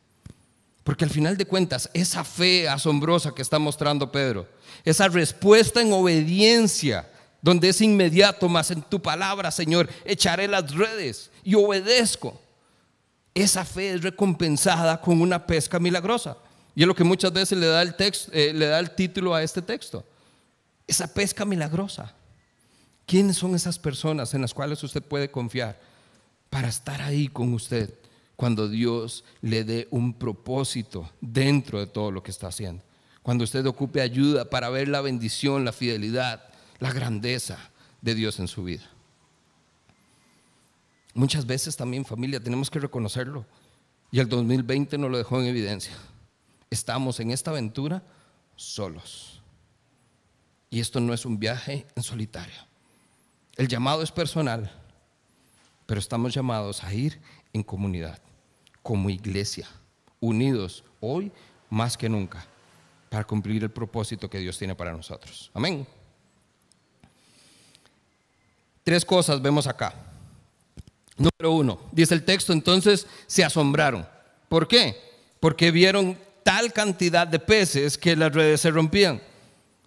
Porque 0.83 1.05
al 1.05 1.11
final 1.11 1.37
de 1.37 1.45
cuentas, 1.45 1.91
esa 1.93 2.25
fe 2.25 2.71
asombrosa 2.71 3.35
que 3.35 3.43
está 3.43 3.59
mostrando 3.59 4.11
Pedro, 4.11 4.49
esa 4.83 5.09
respuesta 5.09 5.83
en 5.83 5.93
obediencia, 5.93 7.07
donde 7.43 7.69
es 7.69 7.83
inmediato, 7.83 8.49
más 8.49 8.71
en 8.71 8.81
tu 8.81 9.03
palabra, 9.03 9.51
Señor, 9.51 9.91
echaré 10.07 10.49
las 10.49 10.75
redes 10.75 11.31
y 11.45 11.55
obedezco 11.55 12.41
esa 13.35 13.64
fe 13.64 13.95
es 13.95 14.03
recompensada 14.03 15.01
con 15.01 15.21
una 15.21 15.47
pesca 15.47 15.79
milagrosa. 15.79 16.37
Y 16.75 16.83
es 16.83 16.88
lo 16.88 16.95
que 16.95 17.05
muchas 17.05 17.33
veces 17.33 17.59
le 17.59 17.66
da 17.66 17.83
el, 17.83 17.95
texto, 17.95 18.31
eh, 18.33 18.53
le 18.55 18.66
da 18.66 18.79
el 18.79 18.90
título 18.90 19.35
a 19.35 19.42
este 19.42 19.62
texto. 19.62 20.05
Esa 20.87 21.12
pesca 21.12 21.45
milagrosa. 21.45 22.14
¿Quiénes 23.07 23.37
son 23.37 23.55
esas 23.55 23.79
personas 23.79 24.33
en 24.35 24.40
las 24.42 24.55
cuales 24.55 24.83
usted 24.83 25.03
puede 25.03 25.31
confiar 25.31 25.81
para 26.51 26.68
estar 26.68 27.03
ahí 27.03 27.29
con 27.29 27.53
usted 27.53 27.92
cuando 28.37 28.68
Dios 28.68 29.25
le 29.40 29.64
dé 29.64 29.88
un 29.90 30.14
propósito 30.14 31.11
dentro 31.21 31.79
de 31.79 31.87
todo 31.87 32.11
lo 32.11 32.23
que 32.23 32.31
está 32.31 32.49
haciendo? 32.49 32.83
Cuando 33.23 33.45
usted 33.45 33.64
ocupe 33.66 34.01
ayuda 34.01 34.49
para 34.49 34.68
ver 34.71 34.88
la 34.88 35.01
bendición, 35.01 35.64
la 35.64 35.73
fidelidad, 35.73 36.45
la 36.81 36.92
grandeza 36.92 37.59
de 38.01 38.14
Dios 38.14 38.40
en 38.40 38.49
su 38.49 38.64
vida. 38.64 38.91
Muchas 41.14 41.46
veces 41.46 41.77
también 41.77 42.05
familia 42.05 42.40
tenemos 42.40 42.70
que 42.70 42.79
reconocerlo. 42.79 43.44
Y 44.11 44.20
el 44.20 44.29
2020 44.29 44.98
nos 44.98 45.11
lo 45.11 45.18
dejó 45.18 45.40
en 45.40 45.46
evidencia. 45.46 45.94
Estamos 46.70 47.20
en 47.20 47.31
esta 47.31 47.51
aventura 47.51 48.03
solos. 48.57 49.42
Y 50.70 50.81
esto 50.81 51.01
no 51.01 51.12
es 51.12 51.27
un 51.27 51.38
viaje 51.38 51.87
en 51.94 52.03
solitario. 52.03 52.55
El 53.57 53.68
llamado 53.68 54.03
es 54.03 54.11
personal, 54.11 54.70
pero 55.87 56.01
estamos 56.01 56.33
llamados 56.33 56.83
a 56.83 56.94
ir 56.94 57.20
en 57.53 57.62
comunidad, 57.62 58.18
como 58.83 59.11
iglesia, 59.11 59.68
unidos 60.20 60.85
hoy 61.01 61.31
más 61.68 61.96
que 61.98 62.09
nunca, 62.09 62.46
para 63.11 63.25
cumplir 63.25 63.62
el 63.62 63.70
propósito 63.70 64.31
que 64.31 64.38
Dios 64.38 64.57
tiene 64.57 64.75
para 64.75 64.92
nosotros. 64.92 65.51
Amén. 65.53 65.87
Tres 68.83 69.05
cosas 69.05 69.40
vemos 69.40 69.66
acá. 69.66 70.12
Número 71.16 71.53
uno, 71.53 71.79
dice 71.92 72.14
el 72.14 72.25
texto, 72.25 72.53
entonces 72.53 73.07
se 73.27 73.44
asombraron. 73.44 74.07
¿Por 74.48 74.66
qué? 74.66 74.96
Porque 75.40 75.70
vieron 75.70 76.16
tal 76.42 76.72
cantidad 76.72 77.27
de 77.27 77.38
peces 77.38 77.98
que 77.98 78.16
las 78.16 78.33
redes 78.33 78.61
se 78.61 78.70
rompían. 78.70 79.20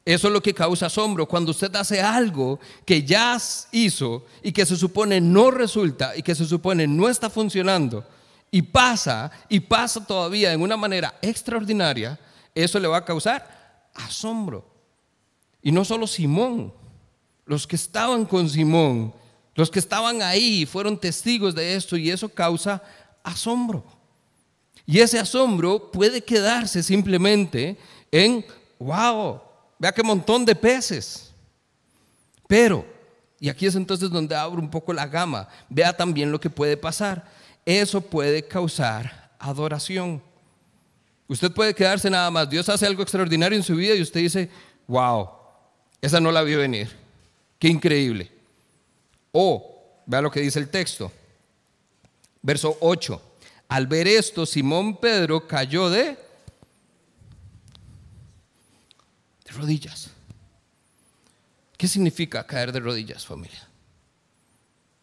Eso 0.05 0.27
es 0.27 0.33
lo 0.33 0.41
que 0.41 0.53
causa 0.53 0.85
asombro. 0.85 1.27
Cuando 1.27 1.51
usted 1.51 1.75
hace 1.75 1.99
algo 1.99 2.59
que 2.85 3.03
ya 3.03 3.37
hizo 3.71 4.25
y 4.43 4.51
que 4.51 4.65
se 4.65 4.75
supone 4.75 5.19
no 5.19 5.49
resulta 5.49 6.15
y 6.15 6.21
que 6.21 6.35
se 6.35 6.45
supone 6.45 6.85
no 6.85 7.09
está 7.09 7.29
funcionando 7.29 8.05
y 8.51 8.61
pasa 8.61 9.31
y 9.49 9.59
pasa 9.61 10.05
todavía 10.05 10.53
en 10.53 10.61
una 10.61 10.77
manera 10.77 11.17
extraordinaria, 11.23 12.19
eso 12.53 12.79
le 12.79 12.87
va 12.87 12.97
a 12.97 13.05
causar 13.05 13.89
asombro. 13.95 14.63
Y 15.63 15.71
no 15.71 15.83
solo 15.83 16.05
Simón, 16.05 16.71
los 17.47 17.65
que 17.65 17.75
estaban 17.75 18.25
con 18.25 18.47
Simón 18.47 19.11
los 19.55 19.71
que 19.71 19.79
estaban 19.79 20.21
ahí 20.21 20.65
fueron 20.65 20.99
testigos 20.99 21.55
de 21.55 21.75
esto 21.75 21.95
y 21.95 22.11
eso 22.11 22.27
causa 22.27 22.83
asombro. 23.23 23.83
Y 24.85 24.99
ese 24.99 25.17
asombro 25.17 25.91
puede 25.91 26.21
quedarse 26.21 26.83
simplemente 26.83 27.77
en, 28.11 28.45
wow, 28.77 29.41
vea 29.79 29.93
qué 29.93 30.03
montón 30.03 30.45
de 30.45 30.53
peces. 30.53 31.31
Pero, 32.47 32.85
y 33.39 33.49
aquí 33.49 33.65
es 33.65 33.75
entonces 33.75 34.09
donde 34.09 34.35
abro 34.35 34.61
un 34.61 34.69
poco 34.69 34.93
la 34.93 35.07
gama, 35.07 35.47
vea 35.69 35.95
también 35.95 36.31
lo 36.31 36.39
que 36.39 36.49
puede 36.49 36.77
pasar. 36.77 37.25
Eso 37.65 38.01
puede 38.01 38.45
causar 38.45 39.31
adoración. 39.39 40.21
Usted 41.27 41.51
puede 41.51 41.73
quedarse 41.73 42.09
nada 42.09 42.29
más, 42.29 42.49
Dios 42.49 42.67
hace 42.69 42.85
algo 42.85 43.01
extraordinario 43.01 43.57
en 43.57 43.63
su 43.63 43.75
vida 43.75 43.95
y 43.95 44.01
usted 44.01 44.19
dice, 44.19 44.49
wow, 44.85 45.29
esa 46.01 46.19
no 46.19 46.31
la 46.31 46.43
vi 46.43 46.55
venir. 46.55 46.95
Qué 47.57 47.69
increíble. 47.69 48.34
O, 49.37 50.01
vea 50.05 50.21
lo 50.21 50.31
que 50.31 50.39
dice 50.39 50.59
el 50.59 50.69
texto, 50.69 51.11
verso 52.41 52.77
8. 52.79 53.21
Al 53.67 53.85
ver 53.85 54.07
esto, 54.07 54.45
Simón 54.45 54.95
Pedro 54.95 55.45
cayó 55.45 55.89
de, 55.89 56.17
de 59.43 59.51
rodillas. 59.51 60.09
¿Qué 61.75 61.85
significa 61.85 62.47
caer 62.47 62.71
de 62.71 62.79
rodillas, 62.79 63.25
familia? 63.25 63.67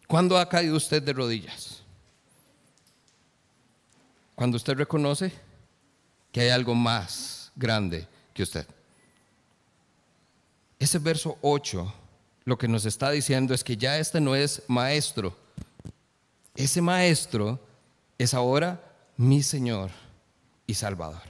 ¿Cuándo 0.09 0.38
ha 0.38 0.49
caído 0.49 0.79
usted 0.79 1.03
de 1.03 1.12
rodillas? 1.12 1.83
Cuando 4.35 4.57
usted 4.57 4.73
reconoce 4.73 5.31
que 6.33 6.40
hay 6.40 6.49
algo 6.49 6.75
más 6.75 7.53
grande 7.55 8.09
que 8.33 8.45
usted. 8.45 8.66
Ese 10.79 10.99
verso 10.99 11.37
8 11.42 12.01
lo 12.44 12.59
que 12.59 12.68
nos 12.68 12.85
está 12.85 13.11
diciendo 13.11 13.55
es 13.55 13.62
que 13.64 13.76
ya 13.76 13.98
este 13.98 14.20
no 14.20 14.35
es 14.35 14.62
maestro. 14.68 15.37
Ese 16.55 16.81
maestro 16.81 17.61
es 18.18 18.35
ahora 18.35 18.83
mi 19.16 19.42
Señor 19.42 19.90
y 20.66 20.74
Salvador. 20.74 21.22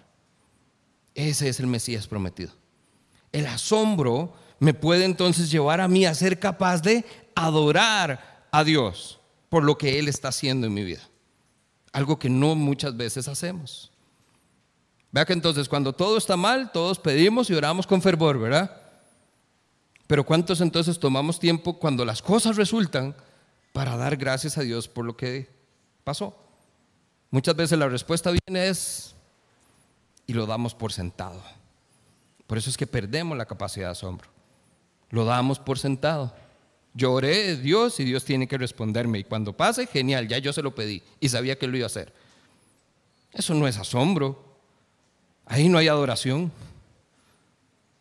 Ese 1.15 1.49
es 1.49 1.61
el 1.61 1.67
Mesías 1.67 2.07
prometido. 2.07 2.53
El 3.31 3.47
asombro 3.47 4.33
me 4.59 4.75
puede 4.75 5.05
entonces 5.05 5.51
llevar 5.51 5.81
a 5.81 5.89
mí 5.89 6.07
a 6.07 6.15
ser 6.15 6.39
capaz 6.39 6.83
de 6.83 7.05
adorar 7.35 8.47
a 8.51 8.65
Dios 8.65 9.21
por 9.49 9.65
lo 9.65 9.77
que 9.77 9.99
Él 9.99 10.09
está 10.09 10.29
haciendo 10.29 10.67
en 10.67 10.75
mi 10.75 10.85
vida. 10.85 11.03
Algo 11.93 12.19
que 12.19 12.31
no 12.31 12.55
muchas 12.55 12.97
veces 12.97 13.29
hacemos. 13.29 13.91
Vea 15.11 15.27
que 15.27 15.35
entonces 15.35 15.69
cuando 15.69 15.93
todo 15.93 16.17
está 16.17 16.37
mal, 16.39 16.73
todos 16.73 16.99
pedimos 16.99 17.51
y 17.51 17.55
oramos 17.55 17.87
con 17.87 18.01
fervor, 18.01 18.39
¿verdad? 18.39 18.82
Pero 20.13 20.27
¿cuántos 20.27 20.61
entonces 20.61 20.99
tomamos 20.99 21.41
tiempo 21.41 21.79
cuando 21.79 22.05
las 22.05 22.21
cosas 22.21 22.57
resultan 22.57 23.17
para 23.73 23.97
dar 23.97 24.19
gracias 24.19 24.59
a 24.59 24.61
Dios 24.61 24.87
por 24.87 25.07
lo 25.07 25.17
que 25.17 25.49
pasó? 26.05 26.37
Muchas 27.31 27.57
veces 27.57 27.79
la 27.79 27.89
respuesta 27.89 28.31
viene 28.31 28.69
es 28.69 29.15
y 30.27 30.35
lo 30.35 30.45
damos 30.45 30.75
por 30.75 30.93
sentado. 30.93 31.43
Por 32.47 32.59
eso 32.59 32.69
es 32.69 32.77
que 32.77 32.87
perdemos 32.87 33.39
la 33.39 33.47
capacidad 33.47 33.87
de 33.87 33.93
asombro. 33.93 34.29
Lo 35.09 35.25
damos 35.25 35.59
por 35.59 35.79
sentado. 35.79 36.35
Yo 36.93 37.15
oré 37.15 37.57
Dios 37.57 37.99
y 37.99 38.05
Dios 38.05 38.23
tiene 38.23 38.47
que 38.47 38.59
responderme. 38.59 39.21
Y 39.21 39.25
cuando 39.25 39.57
pase, 39.57 39.87
genial, 39.87 40.29
ya 40.29 40.37
yo 40.37 40.53
se 40.53 40.61
lo 40.61 40.75
pedí 40.75 41.03
y 41.21 41.31
sabía 41.31 41.59
que 41.59 41.67
lo 41.67 41.79
iba 41.79 41.87
a 41.87 41.87
hacer. 41.87 42.13
Eso 43.33 43.55
no 43.55 43.67
es 43.67 43.79
asombro. 43.79 44.45
Ahí 45.47 45.71
no 45.71 45.79
hay 45.79 45.89
adoración. 45.89 46.53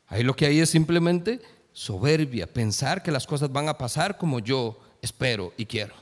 Ahí 0.07 0.23
lo 0.23 0.35
que 0.35 0.47
hay 0.47 0.59
es 0.59 0.69
simplemente 0.69 1.39
soberbia, 1.73 2.51
pensar 2.51 3.01
que 3.01 3.11
las 3.11 3.25
cosas 3.25 3.51
van 3.51 3.69
a 3.69 3.77
pasar 3.77 4.17
como 4.17 4.39
yo 4.39 4.79
espero 5.01 5.53
y 5.57 5.65
quiero. 5.65 5.93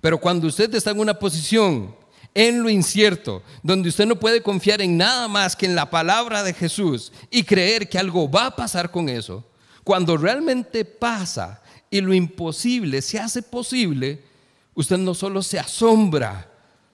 Pero 0.00 0.18
cuando 0.18 0.46
usted 0.46 0.74
está 0.74 0.90
en 0.90 1.00
una 1.00 1.18
posición 1.18 1.94
en 2.34 2.62
lo 2.62 2.68
incierto, 2.68 3.42
donde 3.62 3.88
usted 3.88 4.06
no 4.06 4.16
puede 4.16 4.42
confiar 4.42 4.82
en 4.82 4.96
nada 4.96 5.26
más 5.26 5.56
que 5.56 5.66
en 5.66 5.74
la 5.74 5.88
palabra 5.88 6.42
de 6.42 6.52
Jesús 6.52 7.12
y 7.30 7.44
creer 7.44 7.88
que 7.88 7.98
algo 7.98 8.30
va 8.30 8.46
a 8.46 8.56
pasar 8.56 8.90
con 8.90 9.08
eso, 9.08 9.44
cuando 9.84 10.16
realmente 10.16 10.84
pasa 10.84 11.62
y 11.88 12.00
lo 12.00 12.12
imposible 12.12 13.00
se 13.00 13.18
hace 13.18 13.42
posible, 13.42 14.22
usted 14.74 14.98
no 14.98 15.14
solo 15.14 15.42
se 15.42 15.58
asombra, 15.58 16.50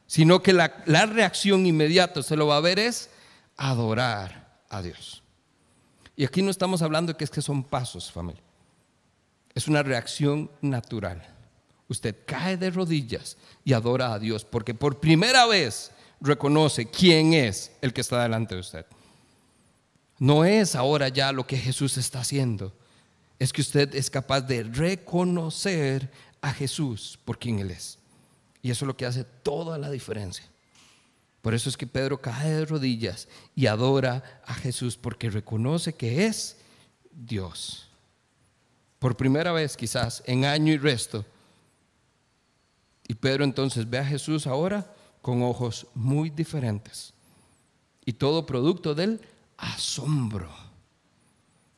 sino 0.06 0.42
que 0.42 0.52
la, 0.52 0.82
la 0.86 1.06
reacción 1.06 1.66
inmediata, 1.66 2.22
se 2.22 2.36
lo 2.36 2.46
va 2.46 2.58
a 2.58 2.60
ver, 2.60 2.78
es 2.78 3.10
adorar 3.56 4.60
a 4.68 4.82
Dios. 4.82 5.21
Y 6.16 6.24
aquí 6.24 6.42
no 6.42 6.50
estamos 6.50 6.82
hablando 6.82 7.12
de 7.12 7.18
que 7.18 7.24
es 7.24 7.30
que 7.30 7.42
son 7.42 7.64
pasos, 7.64 8.10
familia. 8.10 8.42
Es 9.54 9.68
una 9.68 9.82
reacción 9.82 10.50
natural 10.60 11.32
usted 11.92 12.16
cae 12.26 12.56
de 12.56 12.70
rodillas 12.70 13.36
y 13.64 13.72
adora 13.72 14.12
a 14.12 14.18
Dios, 14.18 14.44
porque 14.44 14.74
por 14.74 14.98
primera 14.98 15.46
vez 15.46 15.92
reconoce 16.20 16.86
quién 16.86 17.32
es 17.34 17.70
el 17.80 17.92
que 17.92 18.00
está 18.00 18.22
delante 18.22 18.54
de 18.54 18.60
usted. 18.60 18.86
No 20.18 20.44
es 20.44 20.74
ahora 20.74 21.08
ya 21.08 21.32
lo 21.32 21.46
que 21.46 21.56
Jesús 21.56 21.96
está 21.96 22.20
haciendo, 22.20 22.72
es 23.38 23.52
que 23.52 23.60
usted 23.60 23.94
es 23.94 24.10
capaz 24.10 24.40
de 24.42 24.64
reconocer 24.64 26.10
a 26.40 26.52
Jesús 26.52 27.18
por 27.24 27.38
quien 27.38 27.60
Él 27.60 27.70
es. 27.70 27.98
Y 28.62 28.70
eso 28.70 28.84
es 28.84 28.86
lo 28.86 28.96
que 28.96 29.06
hace 29.06 29.24
toda 29.24 29.78
la 29.78 29.90
diferencia. 29.90 30.44
Por 31.42 31.54
eso 31.54 31.68
es 31.68 31.76
que 31.76 31.88
Pedro 31.88 32.20
cae 32.20 32.50
de 32.50 32.64
rodillas 32.64 33.28
y 33.54 33.66
adora 33.66 34.42
a 34.46 34.54
Jesús 34.54 34.96
porque 34.96 35.28
reconoce 35.28 35.92
que 35.92 36.26
es 36.26 36.56
Dios. 37.10 37.88
Por 39.00 39.16
primera 39.16 39.52
vez 39.52 39.76
quizás 39.76 40.22
en 40.26 40.44
año 40.44 40.72
y 40.72 40.78
resto, 40.78 41.26
y 43.08 43.14
Pedro 43.14 43.44
entonces 43.44 43.90
ve 43.90 43.98
a 43.98 44.04
Jesús 44.04 44.46
ahora 44.46 44.94
con 45.20 45.42
ojos 45.42 45.86
muy 45.94 46.30
diferentes. 46.30 47.12
Y 48.04 48.14
todo 48.14 48.46
producto 48.46 48.94
del 48.94 49.20
asombro 49.56 50.50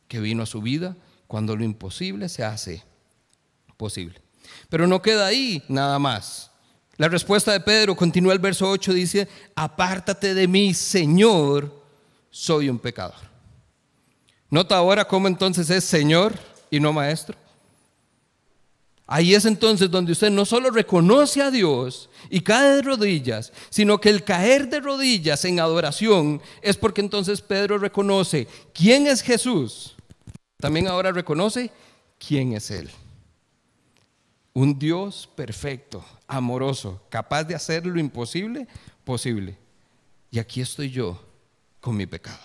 que 0.07 0.21
vino 0.21 0.43
a 0.43 0.47
su 0.47 0.63
vida 0.63 0.97
cuando 1.27 1.57
lo 1.57 1.65
imposible 1.65 2.29
se 2.29 2.45
hace 2.45 2.83
posible. 3.77 4.21
Pero 4.69 4.87
no 4.87 5.03
queda 5.03 5.27
ahí 5.27 5.63
nada 5.69 5.99
más. 5.99 6.51
La 6.97 7.09
respuesta 7.09 7.53
de 7.53 7.61
Pedro 7.61 7.97
continúa 7.97 8.33
el 8.33 8.39
verso 8.39 8.69
8, 8.69 8.93
dice, 8.93 9.29
apártate 9.57 10.35
de 10.35 10.47
mí, 10.47 10.75
Señor, 10.75 11.83
soy 12.31 12.69
un 12.69 12.79
pecador. 12.79 13.17
Nota 14.49 14.77
ahora 14.77 15.05
cómo 15.05 15.27
entonces 15.27 15.69
es 15.71 15.83
Señor 15.85 16.35
y 16.71 16.79
no 16.79 16.93
Maestro. 16.93 17.37
Ahí 19.07 19.35
es 19.35 19.45
entonces 19.45 19.91
donde 19.91 20.13
usted 20.13 20.31
no 20.31 20.45
solo 20.45 20.71
reconoce 20.71 21.43
a 21.43 21.51
Dios 21.51 22.09
y 22.31 22.41
cae 22.41 22.77
de 22.77 22.83
rodillas, 22.83 23.53
sino 23.69 24.01
que 24.01 24.09
el 24.09 24.25
caer 24.25 24.69
de 24.71 24.81
rodillas 24.81 25.45
en 25.45 25.61
adoración 25.61 26.41
es 26.63 26.77
porque 26.77 27.03
entonces 27.03 27.43
Pedro 27.43 27.79
reconoce 27.79 28.49
quién 28.73 29.07
es 29.07 29.21
Jesús. 29.21 29.95
También 30.59 30.89
ahora 30.89 31.13
reconoce 31.13 31.71
quién 32.19 32.55
es 32.55 32.71
Él. 32.71 32.91
Un 34.55 34.79
Dios 34.79 35.29
perfecto, 35.35 36.05
amoroso, 36.29 37.03
capaz 37.11 37.45
de 37.45 37.57
hacer 37.57 37.85
lo 37.85 37.99
imposible 37.99 38.69
posible. 39.05 39.57
Y 40.31 40.39
aquí 40.39 40.61
estoy 40.61 40.91
yo 40.91 41.21
con 41.81 41.97
mi 41.97 42.07
pecado. 42.07 42.41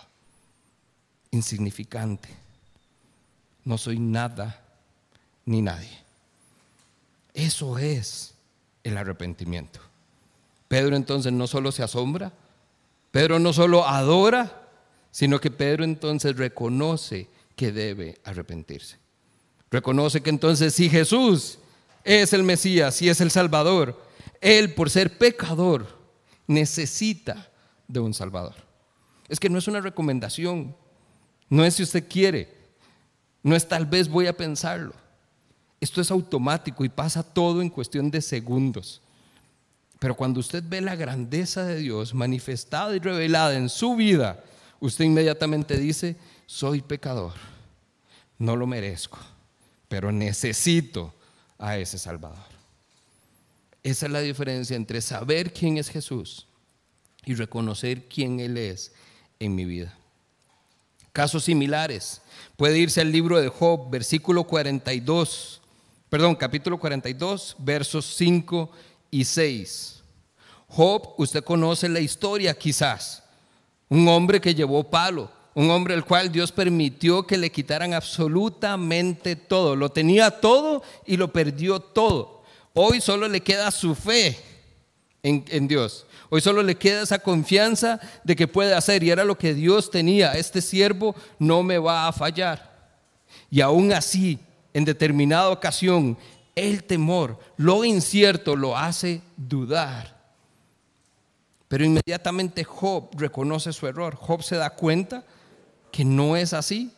Insignificante. 1.32 2.30
No 3.64 3.78
soy 3.78 4.00
nada 4.00 4.60
ni 5.46 5.62
nadie. 5.62 5.98
Eso 7.34 7.78
es 7.78 8.34
el 8.84 8.98
arrepentimiento. 8.98 9.80
Pedro 10.68 10.96
entonces 10.96 11.32
no 11.32 11.48
solo 11.48 11.72
se 11.72 11.84
asombra, 11.84 12.32
Pedro 13.12 13.40
no 13.40 13.54
solo 13.54 13.88
adora, 13.88 14.68
sino 15.12 15.40
que 15.40 15.50
Pedro 15.50 15.84
entonces 15.84 16.36
reconoce 16.36 17.28
que 17.56 17.72
debe 17.72 18.20
arrepentirse. 18.24 18.98
Reconoce 19.72 20.22
que 20.22 20.30
entonces 20.30 20.74
si 20.74 20.90
Jesús 20.90 21.60
es 22.04 22.34
el 22.34 22.44
Mesías, 22.44 22.96
si 22.96 23.10
es 23.10 23.22
el 23.22 23.32
Salvador, 23.32 24.02
Él 24.42 24.74
por 24.74 24.90
ser 24.90 25.18
pecador 25.18 25.98
necesita 26.48 27.50
de 27.88 28.00
un 28.00 28.14
Salvador. 28.14 28.56
Es 29.28 29.40
que 29.40 29.50
no 29.50 29.60
es 29.60 29.68
una 29.68 29.82
recomendación, 29.82 30.76
no 31.50 31.64
es 31.64 31.76
si 31.76 31.84
usted 31.84 32.08
quiere, 32.08 32.56
no 33.44 33.56
es 33.56 33.68
tal 33.68 33.86
vez 33.86 34.08
voy 34.10 34.28
a 34.28 34.36
pensarlo. 34.36 34.94
Esto 35.80 36.02
es 36.02 36.12
automático 36.12 36.84
y 36.84 36.90
pasa 36.90 37.24
todo 37.24 37.62
en 37.62 37.70
cuestión 37.70 38.12
de 38.12 38.22
segundos. 38.22 39.02
Pero 40.00 40.16
cuando 40.16 40.40
usted 40.40 40.64
ve 40.66 40.82
la 40.82 40.96
grandeza 40.96 41.64
de 41.64 41.78
Dios 41.78 42.14
manifestada 42.14 42.96
y 42.96 43.00
revelada 43.00 43.56
en 43.56 43.70
su 43.70 43.96
vida, 43.96 44.44
usted 44.80 45.06
inmediatamente 45.06 45.78
dice, 45.78 46.16
soy 46.46 46.82
pecador, 46.82 47.34
no 48.38 48.56
lo 48.56 48.66
merezco, 48.66 49.20
pero 49.88 50.12
necesito 50.12 51.14
a 51.60 51.78
ese 51.78 52.00
Salvador. 52.00 52.38
Esa 53.84 54.08
es 54.08 54.12
la 54.12 54.22
diferencia 54.22 54.76
entre 54.76 55.02
saber 55.02 55.54
quién 55.54 55.78
es 55.78 55.90
Jesús 55.90 56.48
y 57.26 57.36
reconocer 57.36 58.08
quién 58.08 58.40
Él 58.40 58.58
es 58.58 58.92
en 59.40 59.54
mi 59.54 59.66
vida. 59.66 59.96
Casos 61.14 61.44
similares. 61.44 62.22
Puede 62.58 62.80
irse 62.80 63.02
al 63.02 63.12
libro 63.12 63.40
de 63.40 63.50
Job, 63.50 63.90
versículo 63.92 64.46
42 64.46 65.60
perdón, 66.10 66.36
capítulo 66.36 66.80
42, 66.80 67.56
versos 67.60 68.06
5 68.16 68.72
y 69.12 69.24
6. 69.24 70.02
Job, 70.68 71.14
usted 71.18 71.44
conoce 71.44 71.88
la 71.88 72.00
historia 72.00 72.54
quizás. 72.58 73.24
Un 73.88 74.08
hombre 74.08 74.42
que 74.42 74.56
llevó 74.56 74.84
palo, 74.84 75.32
un 75.56 75.70
hombre 75.72 75.94
al 75.94 76.06
cual 76.06 76.32
Dios 76.32 76.52
permitió 76.52 77.26
que 77.26 77.38
le 77.38 77.52
quitaran 77.52 77.94
absolutamente 77.94 79.36
todo. 79.36 79.76
Lo 79.76 79.90
tenía 79.90 80.32
todo 80.32 80.84
y 81.06 81.18
lo 81.18 81.34
perdió 81.34 81.80
todo. 81.80 82.44
Hoy 82.74 83.02
solo 83.02 83.28
le 83.28 83.42
queda 83.42 83.72
su 83.72 83.96
fe 83.96 84.40
en, 85.24 85.44
en, 85.50 85.68
Dios. 85.68 86.06
Hoy 86.30 86.42
solo 86.42 86.62
le 86.62 86.76
queda 86.76 87.02
esa 87.02 87.20
confianza 87.20 88.00
de 88.24 88.36
que 88.36 88.48
puede 88.48 88.74
hacer. 88.74 89.04
Y 89.04 89.10
era 89.10 89.24
lo 89.24 89.38
que 89.38 89.54
Dios 89.54 89.90
tenía. 89.90 90.34
Este 90.34 90.62
siervo 90.62 91.16
no 91.40 91.64
me 91.64 91.78
va 91.78 92.08
a 92.08 92.14
fallar. 92.14 92.70
Y 93.50 93.62
aún 93.62 93.92
así, 93.92 94.40
en 94.74 94.86
determinada 94.86 95.50
ocasión, 95.50 96.18
el 96.56 96.84
temor, 96.84 97.40
lo 97.58 97.84
incierto, 97.84 98.56
lo 98.56 98.78
hace 98.78 99.22
dudar. 99.36 100.20
Pero 101.68 101.86
inmediatamente 101.86 102.64
Job 102.64 103.10
reconoce 103.14 103.72
su 103.74 103.88
error. 103.88 104.16
Job 104.16 104.44
se 104.44 104.56
da 104.56 104.72
cuenta 104.72 105.24
que 105.92 106.06
no 106.06 106.36
es 106.36 106.54
así, 106.54 106.92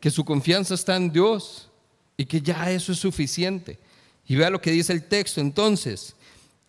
que 0.00 0.10
su 0.10 0.24
confianza 0.24 0.74
está 0.74 0.96
en 0.96 1.10
Dios 1.10 1.70
y 2.16 2.26
que 2.26 2.40
ya 2.40 2.70
eso 2.70 2.92
es 2.92 2.98
suficiente. 2.98 3.78
Y 4.26 4.36
vea 4.36 4.50
lo 4.50 4.60
que 4.60 4.70
dice 4.70 4.92
el 4.92 5.06
texto 5.06 5.40
entonces. 5.40 6.14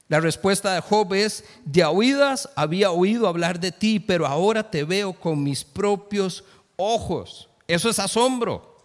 La 0.07 0.19
respuesta 0.19 0.73
de 0.73 0.81
Job 0.81 1.13
es, 1.13 1.43
de 1.63 1.83
oídas 1.83 2.49
había 2.55 2.91
oído 2.91 3.27
hablar 3.27 3.59
de 3.59 3.71
ti, 3.71 3.99
pero 3.99 4.27
ahora 4.27 4.69
te 4.69 4.83
veo 4.83 5.13
con 5.13 5.43
mis 5.43 5.63
propios 5.63 6.43
ojos. 6.75 7.49
Eso 7.67 7.89
es 7.89 7.97
asombro. 7.97 8.75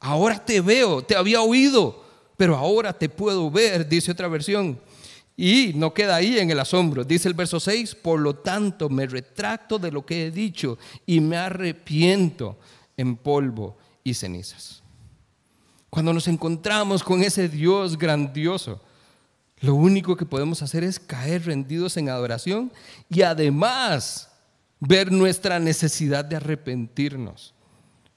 Ahora 0.00 0.44
te 0.44 0.60
veo, 0.60 1.02
te 1.02 1.16
había 1.16 1.40
oído, 1.42 2.04
pero 2.36 2.56
ahora 2.56 2.92
te 2.92 3.08
puedo 3.08 3.50
ver, 3.50 3.88
dice 3.88 4.10
otra 4.10 4.28
versión. 4.28 4.80
Y 5.40 5.72
no 5.76 5.94
queda 5.94 6.16
ahí 6.16 6.36
en 6.36 6.50
el 6.50 6.58
asombro. 6.58 7.04
Dice 7.04 7.28
el 7.28 7.34
verso 7.34 7.60
6, 7.60 7.94
por 7.94 8.18
lo 8.18 8.34
tanto 8.34 8.88
me 8.88 9.06
retracto 9.06 9.78
de 9.78 9.92
lo 9.92 10.04
que 10.04 10.26
he 10.26 10.30
dicho 10.32 10.78
y 11.06 11.20
me 11.20 11.36
arrepiento 11.36 12.58
en 12.96 13.16
polvo 13.16 13.78
y 14.02 14.14
cenizas. 14.14 14.82
Cuando 15.90 16.12
nos 16.12 16.26
encontramos 16.26 17.04
con 17.04 17.22
ese 17.22 17.48
Dios 17.48 17.96
grandioso, 17.96 18.80
lo 19.60 19.76
único 19.76 20.16
que 20.16 20.26
podemos 20.26 20.60
hacer 20.60 20.82
es 20.82 20.98
caer 20.98 21.46
rendidos 21.46 21.96
en 21.96 22.08
adoración 22.08 22.72
y 23.08 23.22
además 23.22 24.28
ver 24.80 25.12
nuestra 25.12 25.60
necesidad 25.60 26.24
de 26.24 26.34
arrepentirnos. 26.34 27.54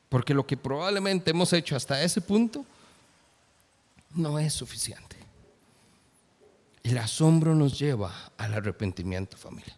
Porque 0.09 0.33
lo 0.33 0.47
que 0.47 0.57
probablemente 0.57 1.29
hemos 1.29 1.53
hecho 1.53 1.75
hasta 1.75 2.01
ese 2.01 2.19
punto 2.19 2.65
no 4.15 4.39
es 4.39 4.53
suficiente. 4.53 5.10
El 6.83 6.97
asombro 6.97 7.55
nos 7.55 7.77
lleva 7.77 8.13
al 8.37 8.53
arrepentimiento, 8.53 9.37
familia. 9.37 9.77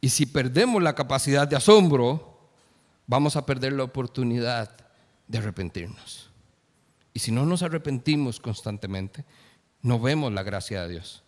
Y 0.00 0.10
si 0.10 0.26
perdemos 0.26 0.82
la 0.82 0.94
capacidad 0.94 1.48
de 1.48 1.56
asombro, 1.56 2.38
vamos 3.06 3.36
a 3.36 3.44
perder 3.44 3.72
la 3.72 3.84
oportunidad 3.84 4.70
de 5.26 5.38
arrepentirnos. 5.38 6.30
Y 7.12 7.20
si 7.20 7.32
no 7.32 7.44
nos 7.44 7.62
arrepentimos 7.62 8.38
constantemente, 8.38 9.24
no 9.82 9.98
vemos 9.98 10.32
la 10.32 10.42
gracia 10.42 10.82
de 10.82 10.88
Dios. 10.90 11.24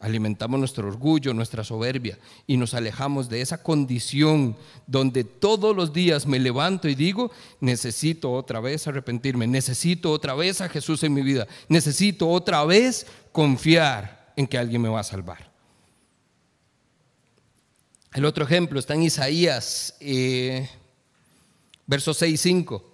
Alimentamos 0.00 0.60
nuestro 0.60 0.86
orgullo, 0.86 1.34
nuestra 1.34 1.64
soberbia 1.64 2.18
y 2.46 2.56
nos 2.56 2.72
alejamos 2.72 3.28
de 3.28 3.40
esa 3.40 3.64
condición 3.64 4.56
donde 4.86 5.24
todos 5.24 5.74
los 5.74 5.92
días 5.92 6.24
me 6.24 6.38
levanto 6.38 6.88
y 6.88 6.94
digo, 6.94 7.32
necesito 7.60 8.32
otra 8.32 8.60
vez 8.60 8.86
arrepentirme, 8.86 9.48
necesito 9.48 10.12
otra 10.12 10.34
vez 10.34 10.60
a 10.60 10.68
Jesús 10.68 11.02
en 11.02 11.14
mi 11.14 11.22
vida, 11.22 11.48
necesito 11.68 12.28
otra 12.28 12.64
vez 12.64 13.08
confiar 13.38 14.32
en 14.34 14.48
que 14.48 14.58
alguien 14.58 14.82
me 14.82 14.88
va 14.88 14.98
a 14.98 15.04
salvar. 15.04 15.48
El 18.12 18.24
otro 18.24 18.44
ejemplo 18.44 18.80
está 18.80 18.94
en 18.94 19.04
Isaías, 19.04 19.94
eh, 20.00 20.68
verso 21.86 22.12
6, 22.12 22.40
5. 22.40 22.84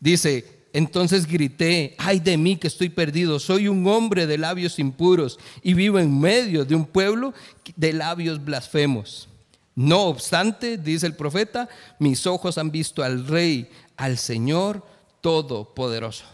Dice, 0.00 0.64
entonces 0.72 1.24
grité, 1.24 1.94
ay 1.98 2.18
de 2.18 2.36
mí 2.36 2.56
que 2.56 2.66
estoy 2.66 2.88
perdido, 2.88 3.38
soy 3.38 3.68
un 3.68 3.86
hombre 3.86 4.26
de 4.26 4.38
labios 4.38 4.80
impuros 4.80 5.38
y 5.62 5.72
vivo 5.74 6.00
en 6.00 6.18
medio 6.18 6.64
de 6.64 6.74
un 6.74 6.84
pueblo 6.84 7.32
de 7.76 7.92
labios 7.92 8.44
blasfemos. 8.44 9.28
No 9.76 10.06
obstante, 10.06 10.78
dice 10.78 11.06
el 11.06 11.14
profeta, 11.14 11.68
mis 12.00 12.26
ojos 12.26 12.58
han 12.58 12.72
visto 12.72 13.04
al 13.04 13.24
Rey, 13.24 13.70
al 13.96 14.18
Señor 14.18 14.84
Todopoderoso. 15.20 16.24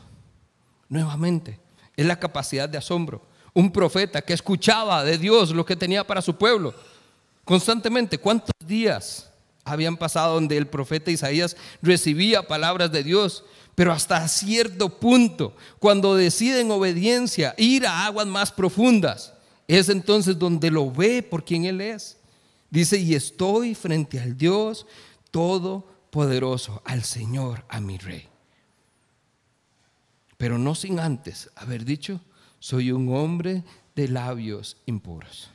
Nuevamente, 0.89 1.61
es 1.99 2.07
la 2.07 2.19
capacidad 2.19 2.67
de 2.67 2.79
asombro. 2.79 3.28
Un 3.55 3.73
profeta 3.73 4.23
que 4.23 4.33
escuchaba 4.33 5.05
de 5.05 5.19
Dios 5.19 5.51
lo 5.51 5.65
que 5.65 5.77
tenía 5.77 6.07
para 6.07 6.23
su 6.23 6.37
pueblo 6.37 6.75
constantemente. 7.45 8.19
¿Cuántos 8.19 8.53
días 8.67 9.31
habían 9.65 9.97
pasado 9.97 10.35
donde 10.35 10.57
el 10.57 10.67
profeta 10.67 11.11
Isaías 11.11 11.57
recibía 11.81 12.47
palabras 12.47 12.93
de 12.93 13.03
Dios 13.03 13.45
pero 13.79 13.93
hasta 13.93 14.27
cierto 14.27 14.89
punto, 14.99 15.55
cuando 15.79 16.17
decide 16.17 16.63
en 16.63 16.73
obediencia 16.73 17.55
ir 17.57 17.87
a 17.87 18.07
aguas 18.07 18.27
más 18.27 18.51
profundas, 18.51 19.33
es 19.69 19.89
entonces 19.89 20.37
donde 20.37 20.69
lo 20.69 20.91
ve 20.91 21.23
por 21.23 21.45
quien 21.45 21.65
Él 21.65 21.81
es. 21.81 22.17
Dice, 22.71 22.99
y 22.99 23.15
estoy 23.15 23.77
frente 23.77 24.19
al 24.19 24.37
Dios 24.37 24.85
Todopoderoso, 25.31 26.83
al 26.85 27.05
Señor, 27.05 27.65
a 27.69 27.81
mi 27.81 27.99
Rey. 27.99 28.27
Pero 30.37 30.59
no 30.59 30.75
sin 30.75 30.99
antes 30.99 31.49
haber 31.55 31.85
dicho, 31.85 32.21
soy 32.59 32.93
un 32.93 33.15
hombre 33.15 33.65
de 33.95 34.09
labios 34.09 34.77
impuros. 34.87 35.51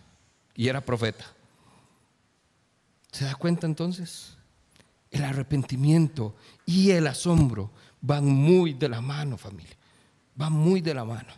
Y 0.55 0.67
era 0.67 0.81
profeta. 0.81 1.25
¿Se 3.11 3.25
da 3.25 3.35
cuenta 3.35 3.67
entonces? 3.67 4.37
El 5.11 5.23
arrepentimiento 5.23 6.35
y 6.65 6.91
el 6.91 7.07
asombro 7.07 7.71
van 8.01 8.25
muy 8.25 8.73
de 8.73 8.89
la 8.89 9.01
mano, 9.01 9.37
familia. 9.37 9.75
Van 10.35 10.51
muy 10.51 10.81
de 10.81 10.93
la 10.93 11.05
mano. 11.05 11.33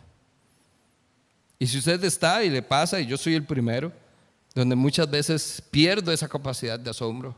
Y 1.58 1.66
si 1.66 1.78
usted 1.78 2.02
está 2.04 2.42
y 2.44 2.50
le 2.50 2.62
pasa, 2.62 3.00
y 3.00 3.06
yo 3.06 3.16
soy 3.16 3.34
el 3.34 3.44
primero, 3.44 3.92
donde 4.54 4.74
muchas 4.74 5.10
veces 5.10 5.62
pierdo 5.70 6.12
esa 6.12 6.28
capacidad 6.28 6.78
de 6.78 6.90
asombro 6.90 7.36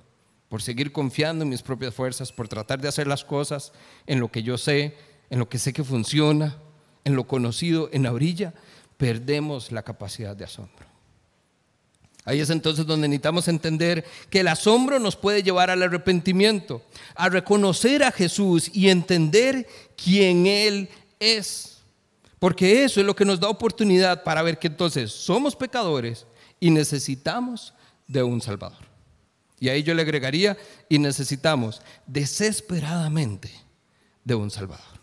por 0.48 0.62
seguir 0.62 0.92
confiando 0.92 1.44
en 1.44 1.50
mis 1.50 1.62
propias 1.62 1.94
fuerzas, 1.94 2.32
por 2.32 2.48
tratar 2.48 2.80
de 2.80 2.88
hacer 2.88 3.06
las 3.06 3.24
cosas 3.24 3.72
en 4.06 4.18
lo 4.18 4.30
que 4.30 4.42
yo 4.42 4.56
sé, 4.56 4.96
en 5.30 5.38
lo 5.38 5.48
que 5.48 5.58
sé 5.58 5.72
que 5.72 5.84
funciona, 5.84 6.56
en 7.08 7.16
lo 7.16 7.26
conocido, 7.26 7.88
en 7.92 8.04
la 8.04 8.12
orilla, 8.12 8.52
perdemos 8.96 9.72
la 9.72 9.82
capacidad 9.82 10.36
de 10.36 10.44
asombro. 10.44 10.86
Ahí 12.24 12.40
es 12.40 12.50
entonces 12.50 12.84
donde 12.84 13.08
necesitamos 13.08 13.48
entender 13.48 14.04
que 14.28 14.40
el 14.40 14.48
asombro 14.48 14.98
nos 14.98 15.16
puede 15.16 15.42
llevar 15.42 15.70
al 15.70 15.82
arrepentimiento, 15.82 16.82
a 17.14 17.30
reconocer 17.30 18.04
a 18.04 18.12
Jesús 18.12 18.70
y 18.74 18.90
entender 18.90 19.66
quién 19.96 20.46
Él 20.46 20.90
es. 21.18 21.78
Porque 22.38 22.84
eso 22.84 23.00
es 23.00 23.06
lo 23.06 23.16
que 23.16 23.24
nos 23.24 23.40
da 23.40 23.48
oportunidad 23.48 24.22
para 24.22 24.42
ver 24.42 24.58
que 24.58 24.66
entonces 24.66 25.10
somos 25.10 25.56
pecadores 25.56 26.26
y 26.60 26.70
necesitamos 26.70 27.72
de 28.06 28.22
un 28.22 28.42
Salvador. 28.42 28.86
Y 29.58 29.70
ahí 29.70 29.82
yo 29.82 29.94
le 29.94 30.02
agregaría, 30.02 30.56
y 30.88 30.98
necesitamos 30.98 31.82
desesperadamente 32.06 33.50
de 34.22 34.34
un 34.34 34.50
Salvador. 34.50 34.97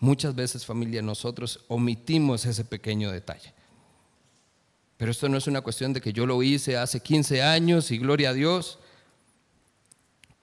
Muchas 0.00 0.34
veces 0.34 0.64
familia 0.64 1.02
nosotros 1.02 1.64
omitimos 1.68 2.46
ese 2.46 2.64
pequeño 2.64 3.10
detalle. 3.10 3.52
Pero 4.96 5.12
esto 5.12 5.28
no 5.28 5.38
es 5.38 5.46
una 5.46 5.60
cuestión 5.60 5.92
de 5.92 6.00
que 6.00 6.12
yo 6.12 6.26
lo 6.26 6.42
hice 6.42 6.76
hace 6.76 7.00
15 7.00 7.42
años 7.42 7.90
y 7.90 7.98
gloria 7.98 8.30
a 8.30 8.34
Dios. 8.34 8.78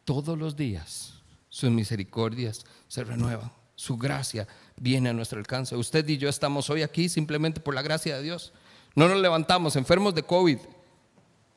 Todos 0.06 0.38
los 0.38 0.56
días 0.56 1.13
sus 1.50 1.70
misericordias 1.70 2.65
se 2.88 3.04
renuevan, 3.06 3.52
su 3.76 3.98
gracia 3.98 4.48
viene 4.78 5.10
a 5.10 5.13
nuestro 5.13 5.39
alcance. 5.39 5.76
Usted 5.76 6.08
y 6.08 6.18
yo 6.18 6.28
estamos 6.28 6.70
hoy 6.70 6.82
aquí 6.82 7.08
simplemente 7.08 7.62
por 7.62 7.74
la 7.74 7.82
gracia 7.82 8.18
de 8.18 8.24
Dios. 8.24 8.52
No 8.94 9.08
nos 9.08 9.20
levantamos 9.20 9.76
enfermos 9.76 10.15
de 10.15 10.24
COVID 10.24 10.58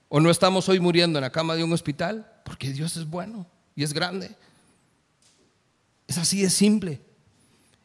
o 0.08 0.20
no 0.20 0.30
estamos 0.30 0.68
hoy 0.68 0.80
muriendo 0.80 1.18
en 1.18 1.22
la 1.22 1.32
cama 1.32 1.54
de 1.56 1.64
un 1.64 1.72
hospital 1.72 2.40
porque 2.44 2.72
Dios 2.72 2.96
es 2.96 3.08
bueno 3.08 3.46
y 3.74 3.82
es 3.82 3.92
grande. 3.92 4.36
Es 6.06 6.16
así 6.18 6.42
de 6.42 6.50
simple, 6.50 7.00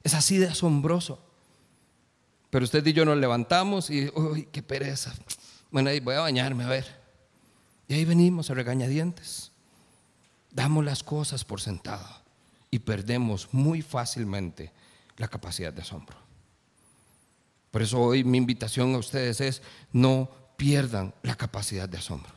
es 0.03 0.13
así 0.13 0.37
de 0.37 0.47
asombroso. 0.47 1.23
Pero 2.49 2.65
usted 2.65 2.85
y 2.85 2.93
yo 2.93 3.05
nos 3.05 3.17
levantamos 3.17 3.89
y, 3.89 4.11
uy, 4.15 4.47
qué 4.51 4.61
pereza. 4.61 5.13
Bueno, 5.71 5.89
ahí 5.89 5.99
voy 5.99 6.15
a 6.15 6.21
bañarme, 6.21 6.63
a 6.63 6.67
ver. 6.67 6.85
Y 7.87 7.95
ahí 7.95 8.05
venimos 8.05 8.49
a 8.49 8.53
regañadientes. 8.53 9.51
Damos 10.51 10.85
las 10.85 11.03
cosas 11.03 11.43
por 11.43 11.61
sentado 11.61 12.07
y 12.69 12.79
perdemos 12.79 13.49
muy 13.51 13.81
fácilmente 13.81 14.71
la 15.17 15.27
capacidad 15.27 15.73
de 15.73 15.81
asombro. 15.81 16.17
Por 17.71 17.81
eso 17.81 17.99
hoy 17.99 18.23
mi 18.23 18.37
invitación 18.37 18.93
a 18.93 18.99
ustedes 18.99 19.41
es 19.41 19.61
no 19.91 20.29
pierdan 20.57 21.13
la 21.23 21.35
capacidad 21.35 21.89
de 21.89 21.97
asombro. 21.97 22.31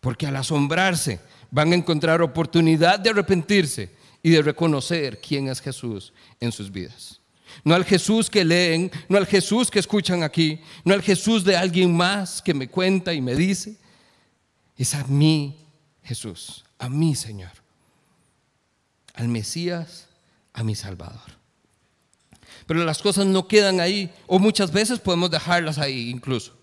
Porque 0.00 0.26
al 0.26 0.36
asombrarse 0.36 1.20
van 1.50 1.72
a 1.72 1.76
encontrar 1.76 2.22
oportunidad 2.22 2.98
de 2.98 3.10
arrepentirse 3.10 3.94
y 4.24 4.30
de 4.30 4.40
reconocer 4.40 5.20
quién 5.20 5.48
es 5.48 5.60
Jesús 5.60 6.14
en 6.40 6.50
sus 6.50 6.72
vidas. 6.72 7.20
No 7.62 7.74
al 7.74 7.84
Jesús 7.84 8.30
que 8.30 8.42
leen, 8.42 8.90
no 9.06 9.18
al 9.18 9.26
Jesús 9.26 9.70
que 9.70 9.78
escuchan 9.78 10.22
aquí, 10.22 10.58
no 10.82 10.94
al 10.94 11.02
Jesús 11.02 11.44
de 11.44 11.54
alguien 11.54 11.94
más 11.94 12.40
que 12.40 12.54
me 12.54 12.68
cuenta 12.68 13.12
y 13.12 13.20
me 13.20 13.36
dice. 13.36 13.76
Es 14.78 14.94
a 14.94 15.04
mí, 15.04 15.54
Jesús, 16.02 16.64
a 16.78 16.88
mí, 16.88 17.14
Señor. 17.14 17.52
Al 19.12 19.28
Mesías, 19.28 20.08
a 20.54 20.64
mi 20.64 20.74
Salvador. 20.74 21.20
Pero 22.66 22.82
las 22.82 23.02
cosas 23.02 23.26
no 23.26 23.46
quedan 23.46 23.78
ahí, 23.78 24.10
o 24.26 24.38
muchas 24.38 24.72
veces 24.72 25.00
podemos 25.00 25.30
dejarlas 25.30 25.76
ahí 25.76 26.08
incluso. 26.08 26.56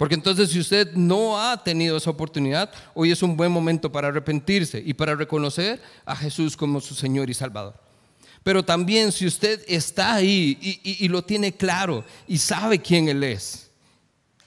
Porque 0.00 0.14
entonces 0.14 0.48
si 0.48 0.58
usted 0.58 0.94
no 0.94 1.38
ha 1.38 1.62
tenido 1.62 1.98
esa 1.98 2.08
oportunidad, 2.08 2.72
hoy 2.94 3.10
es 3.10 3.22
un 3.22 3.36
buen 3.36 3.52
momento 3.52 3.92
para 3.92 4.08
arrepentirse 4.08 4.82
y 4.82 4.94
para 4.94 5.14
reconocer 5.14 5.78
a 6.06 6.16
Jesús 6.16 6.56
como 6.56 6.80
su 6.80 6.94
Señor 6.94 7.28
y 7.28 7.34
Salvador. 7.34 7.74
Pero 8.42 8.64
también 8.64 9.12
si 9.12 9.26
usted 9.26 9.62
está 9.68 10.14
ahí 10.14 10.56
y, 10.82 11.06
lo 11.08 11.20
tiene 11.20 11.52
claro 11.52 12.02
y 12.26 12.38
sabe 12.38 12.78
quién 12.78 13.10
Él 13.10 13.22
es, 13.22 13.68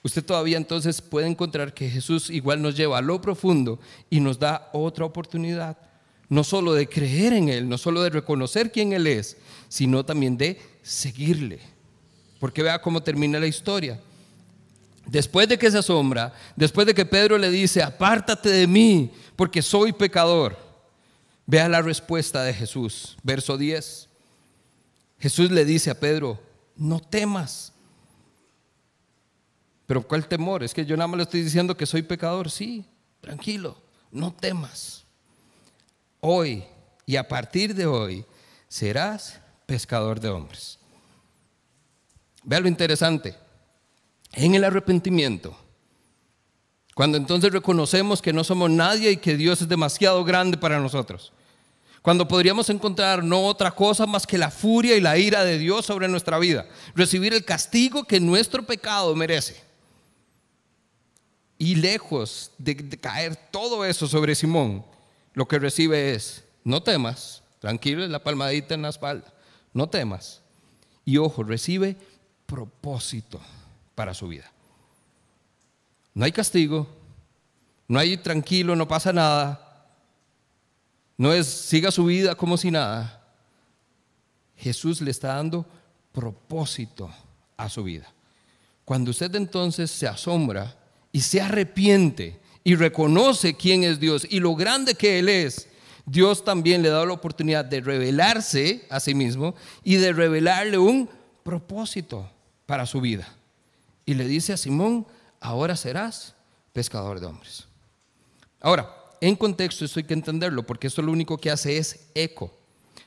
usted 0.01 0.26
todavía 0.26 0.58
entonces 0.58 0.99
puede 1.04 1.28
encontrar 1.28 1.72
que 1.76 1.88
Jesús 1.88 2.32
igual 2.32 2.60
nos 2.60 2.76
lleva 2.76 2.97
a 2.97 3.04
lo 3.04 3.22
profundo 3.22 3.80
y 4.10 4.22
nos 4.22 4.39
da 4.39 4.72
otra 4.74 5.06
oportunidad. 5.06 5.78
no 6.30 6.43
solo 6.43 6.74
de 6.74 6.89
creer 6.89 7.32
en 7.32 7.49
Él, 7.49 7.70
no 7.70 7.78
solo 7.78 8.01
de 8.01 8.10
reconocer 8.10 8.72
quién 8.72 8.91
Él 8.91 9.06
es, 9.06 9.38
sino 9.70 10.04
también 10.04 10.36
de 10.36 10.60
seguirle. 10.82 11.60
Porque 12.39 12.64
vea 12.64 12.82
cómo 12.82 13.04
termina 13.04 13.39
la 13.39 13.45
historia. 13.45 13.99
Después 15.06 15.49
de 15.49 15.58
que 15.58 15.70
se 15.70 15.80
asombra, 15.80 16.34
después 16.56 16.88
de 16.88 16.93
que 16.93 17.06
Pedro 17.06 17.38
le 17.38 17.49
dice, 17.49 17.84
apártate 17.84 18.49
de 18.49 18.68
mí, 18.68 19.12
porque 19.36 19.62
soy 19.62 19.91
pecador, 19.91 20.58
vea 21.45 21.68
la 21.68 21.82
respuesta 21.82 22.43
de 22.43 22.54
Jesús, 22.54 23.18
verso 23.22 23.58
10. 23.58 24.10
Jesús 25.20 25.51
le 25.51 25.66
dice 25.66 25.91
a 25.91 25.99
Pedro, 25.99 26.41
no 26.76 26.99
temas. 27.01 27.74
Pero 29.86 30.08
¿cuál 30.08 30.26
temor? 30.28 30.64
Es 30.64 30.74
que 30.74 30.86
yo 30.86 30.95
nada 30.95 31.08
más 31.08 31.18
le 31.18 31.24
estoy 31.24 31.43
diciendo 31.43 31.76
que 31.76 31.86
soy 31.86 32.01
pecador. 32.01 32.49
Sí, 32.49 32.86
tranquilo, 33.20 33.78
no 34.10 34.34
temas. 34.34 35.04
Hoy 36.22 36.64
y 37.06 37.18
a 37.18 37.28
partir 37.28 37.76
de 37.76 37.86
hoy 37.86 38.26
serás 38.70 39.41
pescador 39.66 40.22
de 40.22 40.30
hombres. 40.30 40.80
Vea 42.43 42.62
lo 42.62 42.70
interesante 42.70 43.42
en 44.34 44.55
el 44.55 44.63
arrepentimiento, 44.63 45.55
cuando 46.95 47.17
entonces 47.17 47.51
reconocemos 47.51 48.21
que 48.21 48.34
no 48.34 48.43
somos 48.43 48.69
nadie 48.69 49.11
y 49.11 49.17
que 49.17 49.38
Dios 49.38 49.61
es 49.61 49.69
demasiado 49.69 50.23
grande 50.23 50.57
para 50.57 50.79
nosotros, 50.79 51.31
cuando 52.01 52.27
podríamos 52.27 52.69
encontrar 52.69 53.23
no 53.23 53.45
otra 53.45 53.71
cosa 53.71 54.05
más 54.05 54.27
que 54.27 54.38
la 54.38 54.51
furia 54.51 54.95
y 54.97 55.01
la 55.01 55.17
ira 55.17 55.45
de 55.45 55.57
Dios 55.57 55.86
sobre 55.86 56.07
nuestra 56.07 56.38
vida, 56.38 56.67
recibir 56.95 57.34
el 57.34 57.45
castigo 57.45 58.03
que 58.03 58.19
nuestro 58.19 58.63
pecado 58.63 59.15
merece. 59.15 59.63
Y 61.57 61.75
lejos 61.75 62.51
de, 62.57 62.75
caer 62.99 63.38
todo 63.51 63.86
eso 63.86 64.07
sobre 64.07 64.36
Simón, 64.36 64.84
lo 65.34 65.47
que 65.47 65.59
recibe 65.59 66.13
es, 66.13 66.43
no 66.65 66.84
temas, 66.84 67.41
tranquilo, 67.59 68.05
la 68.07 68.21
palmadita 68.21 68.73
en 68.73 68.81
la 68.81 68.89
espalda, 68.89 69.34
no 69.71 69.88
temas. 69.88 70.41
Y 71.05 71.17
ojo, 71.17 71.43
recibe 71.43 71.95
propósito 72.45 73.39
para 73.95 74.13
su 74.13 74.27
vida. 74.27 74.51
No 76.13 76.25
hay 76.25 76.31
castigo, 76.31 76.87
no 77.87 77.99
hay 77.99 78.17
tranquilo, 78.17 78.75
no 78.75 78.87
pasa 78.87 79.11
nada. 79.11 79.59
No 81.17 81.33
es 81.33 81.47
siga 81.47 81.91
su 81.91 82.05
vida 82.05 82.35
como 82.35 82.57
si 82.57 82.71
nada. 82.71 83.21
Jesús 84.57 85.01
le 85.01 85.11
está 85.11 85.35
dando 85.35 85.65
propósito 86.11 87.09
a 87.57 87.69
su 87.69 87.83
vida. 87.83 88.11
Cuando 88.85 89.11
usted 89.11 89.33
entonces 89.35 89.89
se 89.91 90.07
asombra 90.07 90.75
y 91.11 91.21
se 91.21 91.41
arrepiente 91.41 92.39
y 92.63 92.75
reconoce 92.75 93.55
quién 93.55 93.83
es 93.83 93.99
Dios 93.99 94.25
y 94.29 94.39
lo 94.39 94.55
grande 94.55 94.95
que 94.95 95.19
Él 95.19 95.29
es, 95.29 95.67
Dios 96.05 96.43
también 96.43 96.81
le 96.81 96.89
da 96.89 97.05
la 97.05 97.13
oportunidad 97.13 97.63
de 97.65 97.81
revelarse 97.81 98.85
a 98.89 98.99
sí 98.99 99.13
mismo 99.13 99.55
y 99.83 99.95
de 99.95 100.11
revelarle 100.11 100.77
un 100.77 101.09
propósito 101.43 102.29
para 102.65 102.85
su 102.85 102.99
vida 102.99 103.27
y 104.06 104.14
le 104.14 104.28
dice 104.28 104.54
a 104.54 104.58
Simón, 104.58 105.08
ahora 105.39 105.76
serás 105.76 106.36
pescador 106.74 107.20
de 107.20 107.28
hombres. 107.28 107.66
Ahora, 108.60 108.89
en 109.22 109.36
contexto 109.36 109.86
esto 109.86 109.99
hay 109.99 110.06
que 110.06 110.14
entenderlo, 110.14 110.64
porque 110.64 110.88
esto 110.88 111.01
lo 111.01 111.12
único 111.12 111.38
que 111.38 111.51
hace 111.51 111.78
es 111.78 112.08
eco. 112.14 112.51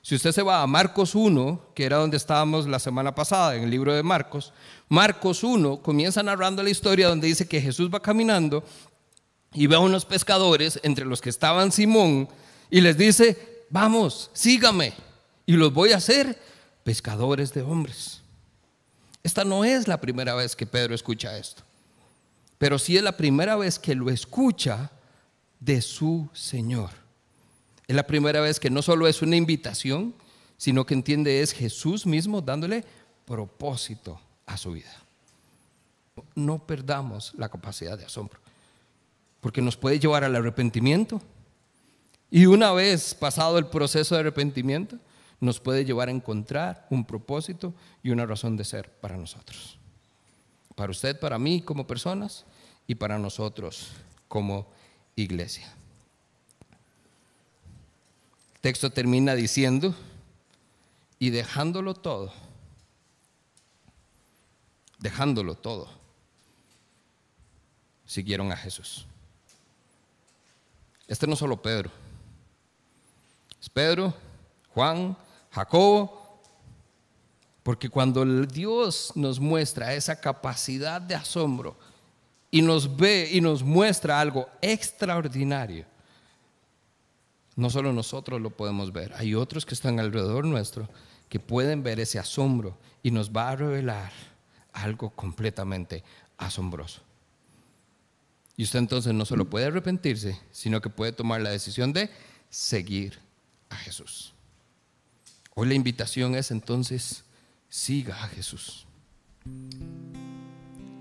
Si 0.02 0.14
usted 0.14 0.32
se 0.32 0.42
va 0.42 0.62
a 0.62 0.66
Marcos 0.66 1.14
1, 1.14 1.72
que 1.74 1.84
era 1.84 1.96
donde 1.96 2.16
estábamos 2.16 2.66
la 2.68 2.78
semana 2.78 3.14
pasada, 3.14 3.56
en 3.56 3.64
el 3.64 3.70
libro 3.70 3.92
de 3.92 4.02
Marcos, 4.02 4.52
Marcos 4.88 5.42
1 5.42 5.82
comienza 5.82 6.22
narrando 6.22 6.62
la 6.62 6.70
historia 6.70 7.08
donde 7.08 7.26
dice 7.26 7.48
que 7.48 7.60
Jesús 7.60 7.90
va 7.92 8.00
caminando 8.00 8.62
y 9.52 9.66
ve 9.66 9.76
a 9.76 9.80
unos 9.80 10.04
pescadores, 10.04 10.78
entre 10.82 11.04
los 11.06 11.20
que 11.20 11.30
estaban 11.30 11.72
Simón, 11.72 12.28
y 12.70 12.82
les 12.82 12.96
dice, 12.96 13.64
vamos, 13.70 14.30
sígame, 14.32 14.92
y 15.44 15.54
los 15.54 15.72
voy 15.72 15.92
a 15.92 15.96
hacer 15.96 16.40
pescadores 16.84 17.52
de 17.52 17.62
hombres. 17.62 18.22
Esta 19.26 19.44
no 19.44 19.64
es 19.64 19.88
la 19.88 20.00
primera 20.00 20.36
vez 20.36 20.54
que 20.54 20.66
Pedro 20.66 20.94
escucha 20.94 21.36
esto, 21.36 21.64
pero 22.58 22.78
sí 22.78 22.96
es 22.96 23.02
la 23.02 23.16
primera 23.16 23.56
vez 23.56 23.76
que 23.76 23.96
lo 23.96 24.08
escucha 24.08 24.92
de 25.58 25.82
su 25.82 26.28
Señor. 26.32 26.90
Es 27.88 27.96
la 27.96 28.06
primera 28.06 28.40
vez 28.40 28.60
que 28.60 28.70
no 28.70 28.82
solo 28.82 29.08
es 29.08 29.22
una 29.22 29.34
invitación, 29.34 30.14
sino 30.56 30.86
que 30.86 30.94
entiende 30.94 31.40
es 31.42 31.50
Jesús 31.50 32.06
mismo 32.06 32.40
dándole 32.40 32.84
propósito 33.24 34.20
a 34.46 34.56
su 34.56 34.70
vida. 34.70 34.94
No 36.36 36.64
perdamos 36.64 37.32
la 37.36 37.48
capacidad 37.48 37.98
de 37.98 38.04
asombro, 38.04 38.38
porque 39.40 39.60
nos 39.60 39.76
puede 39.76 39.98
llevar 39.98 40.22
al 40.22 40.36
arrepentimiento. 40.36 41.20
Y 42.30 42.46
una 42.46 42.70
vez 42.70 43.12
pasado 43.12 43.58
el 43.58 43.66
proceso 43.66 44.14
de 44.14 44.20
arrepentimiento, 44.20 45.00
nos 45.40 45.60
puede 45.60 45.84
llevar 45.84 46.08
a 46.08 46.12
encontrar 46.12 46.86
un 46.90 47.04
propósito 47.04 47.74
y 48.02 48.10
una 48.10 48.26
razón 48.26 48.56
de 48.56 48.64
ser 48.64 48.90
para 48.90 49.16
nosotros. 49.16 49.78
Para 50.74 50.90
usted, 50.90 51.18
para 51.18 51.38
mí 51.38 51.62
como 51.62 51.86
personas 51.86 52.44
y 52.86 52.94
para 52.94 53.18
nosotros 53.18 53.88
como 54.28 54.70
iglesia. 55.14 55.72
El 58.54 58.60
texto 58.60 58.90
termina 58.90 59.34
diciendo, 59.34 59.94
y 61.18 61.30
dejándolo 61.30 61.94
todo, 61.94 62.32
dejándolo 64.98 65.54
todo, 65.54 65.88
siguieron 68.04 68.52
a 68.52 68.56
Jesús. 68.56 69.06
Este 71.06 71.26
no 71.26 71.36
solo 71.36 71.62
Pedro, 71.62 71.90
es 73.60 73.70
Pedro, 73.70 74.12
Juan, 74.74 75.16
Jacobo, 75.56 76.42
porque 77.62 77.88
cuando 77.88 78.26
Dios 78.44 79.10
nos 79.14 79.40
muestra 79.40 79.94
esa 79.94 80.20
capacidad 80.20 81.00
de 81.00 81.14
asombro 81.14 81.78
y 82.50 82.60
nos 82.60 82.94
ve 82.94 83.30
y 83.32 83.40
nos 83.40 83.62
muestra 83.62 84.20
algo 84.20 84.50
extraordinario, 84.60 85.86
no 87.54 87.70
solo 87.70 87.90
nosotros 87.94 88.38
lo 88.38 88.50
podemos 88.50 88.92
ver, 88.92 89.14
hay 89.14 89.34
otros 89.34 89.64
que 89.64 89.72
están 89.72 89.98
alrededor 89.98 90.44
nuestro 90.44 90.90
que 91.30 91.40
pueden 91.40 91.82
ver 91.82 92.00
ese 92.00 92.18
asombro 92.18 92.76
y 93.02 93.10
nos 93.10 93.30
va 93.30 93.48
a 93.48 93.56
revelar 93.56 94.12
algo 94.74 95.08
completamente 95.08 96.04
asombroso. 96.36 97.00
Y 98.58 98.64
usted 98.64 98.80
entonces 98.80 99.14
no 99.14 99.24
solo 99.24 99.46
puede 99.46 99.64
arrepentirse, 99.64 100.38
sino 100.50 100.82
que 100.82 100.90
puede 100.90 101.12
tomar 101.12 101.40
la 101.40 101.48
decisión 101.48 101.94
de 101.94 102.10
seguir 102.50 103.18
a 103.70 103.76
Jesús. 103.76 104.35
Hoy 105.58 105.68
la 105.68 105.74
invitación 105.74 106.34
es 106.34 106.50
entonces, 106.50 107.24
siga 107.70 108.22
a 108.22 108.28
Jesús. 108.28 108.86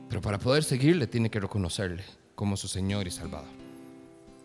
Pero 0.07 0.21
para 0.21 0.39
poder 0.39 0.63
seguirle 0.63 1.07
tiene 1.07 1.29
que 1.29 1.41
reconocerle 1.41 2.05
como 2.35 2.55
su 2.55 2.69
Señor 2.69 3.05
y 3.05 3.11
Salvador. 3.11 3.49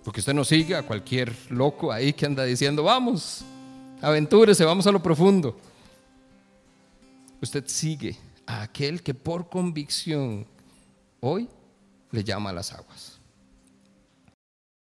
Porque 0.03 0.19
usted 0.19 0.35
no 0.35 0.45
sigue 0.45 0.75
a 0.75 0.83
cualquier 0.83 1.33
loco 1.51 1.93
ahí 1.93 2.13
que 2.13 2.27
anda 2.27 2.43
diciendo, 2.43 2.83
vamos, 2.83 3.45
aventúrese, 4.03 4.65
vamos 4.65 4.85
a 4.89 4.91
lo 4.91 5.01
profundo. 5.01 5.57
Usted 7.41 7.69
sigue 7.69 8.19
a 8.47 8.63
aquel 8.63 9.05
que 9.05 9.15
por 9.15 9.49
convicción 9.49 10.45
hoy 11.21 11.49
le 12.11 12.25
llama 12.25 12.51
a 12.51 12.55
las 12.55 12.73
aguas. 12.73 13.20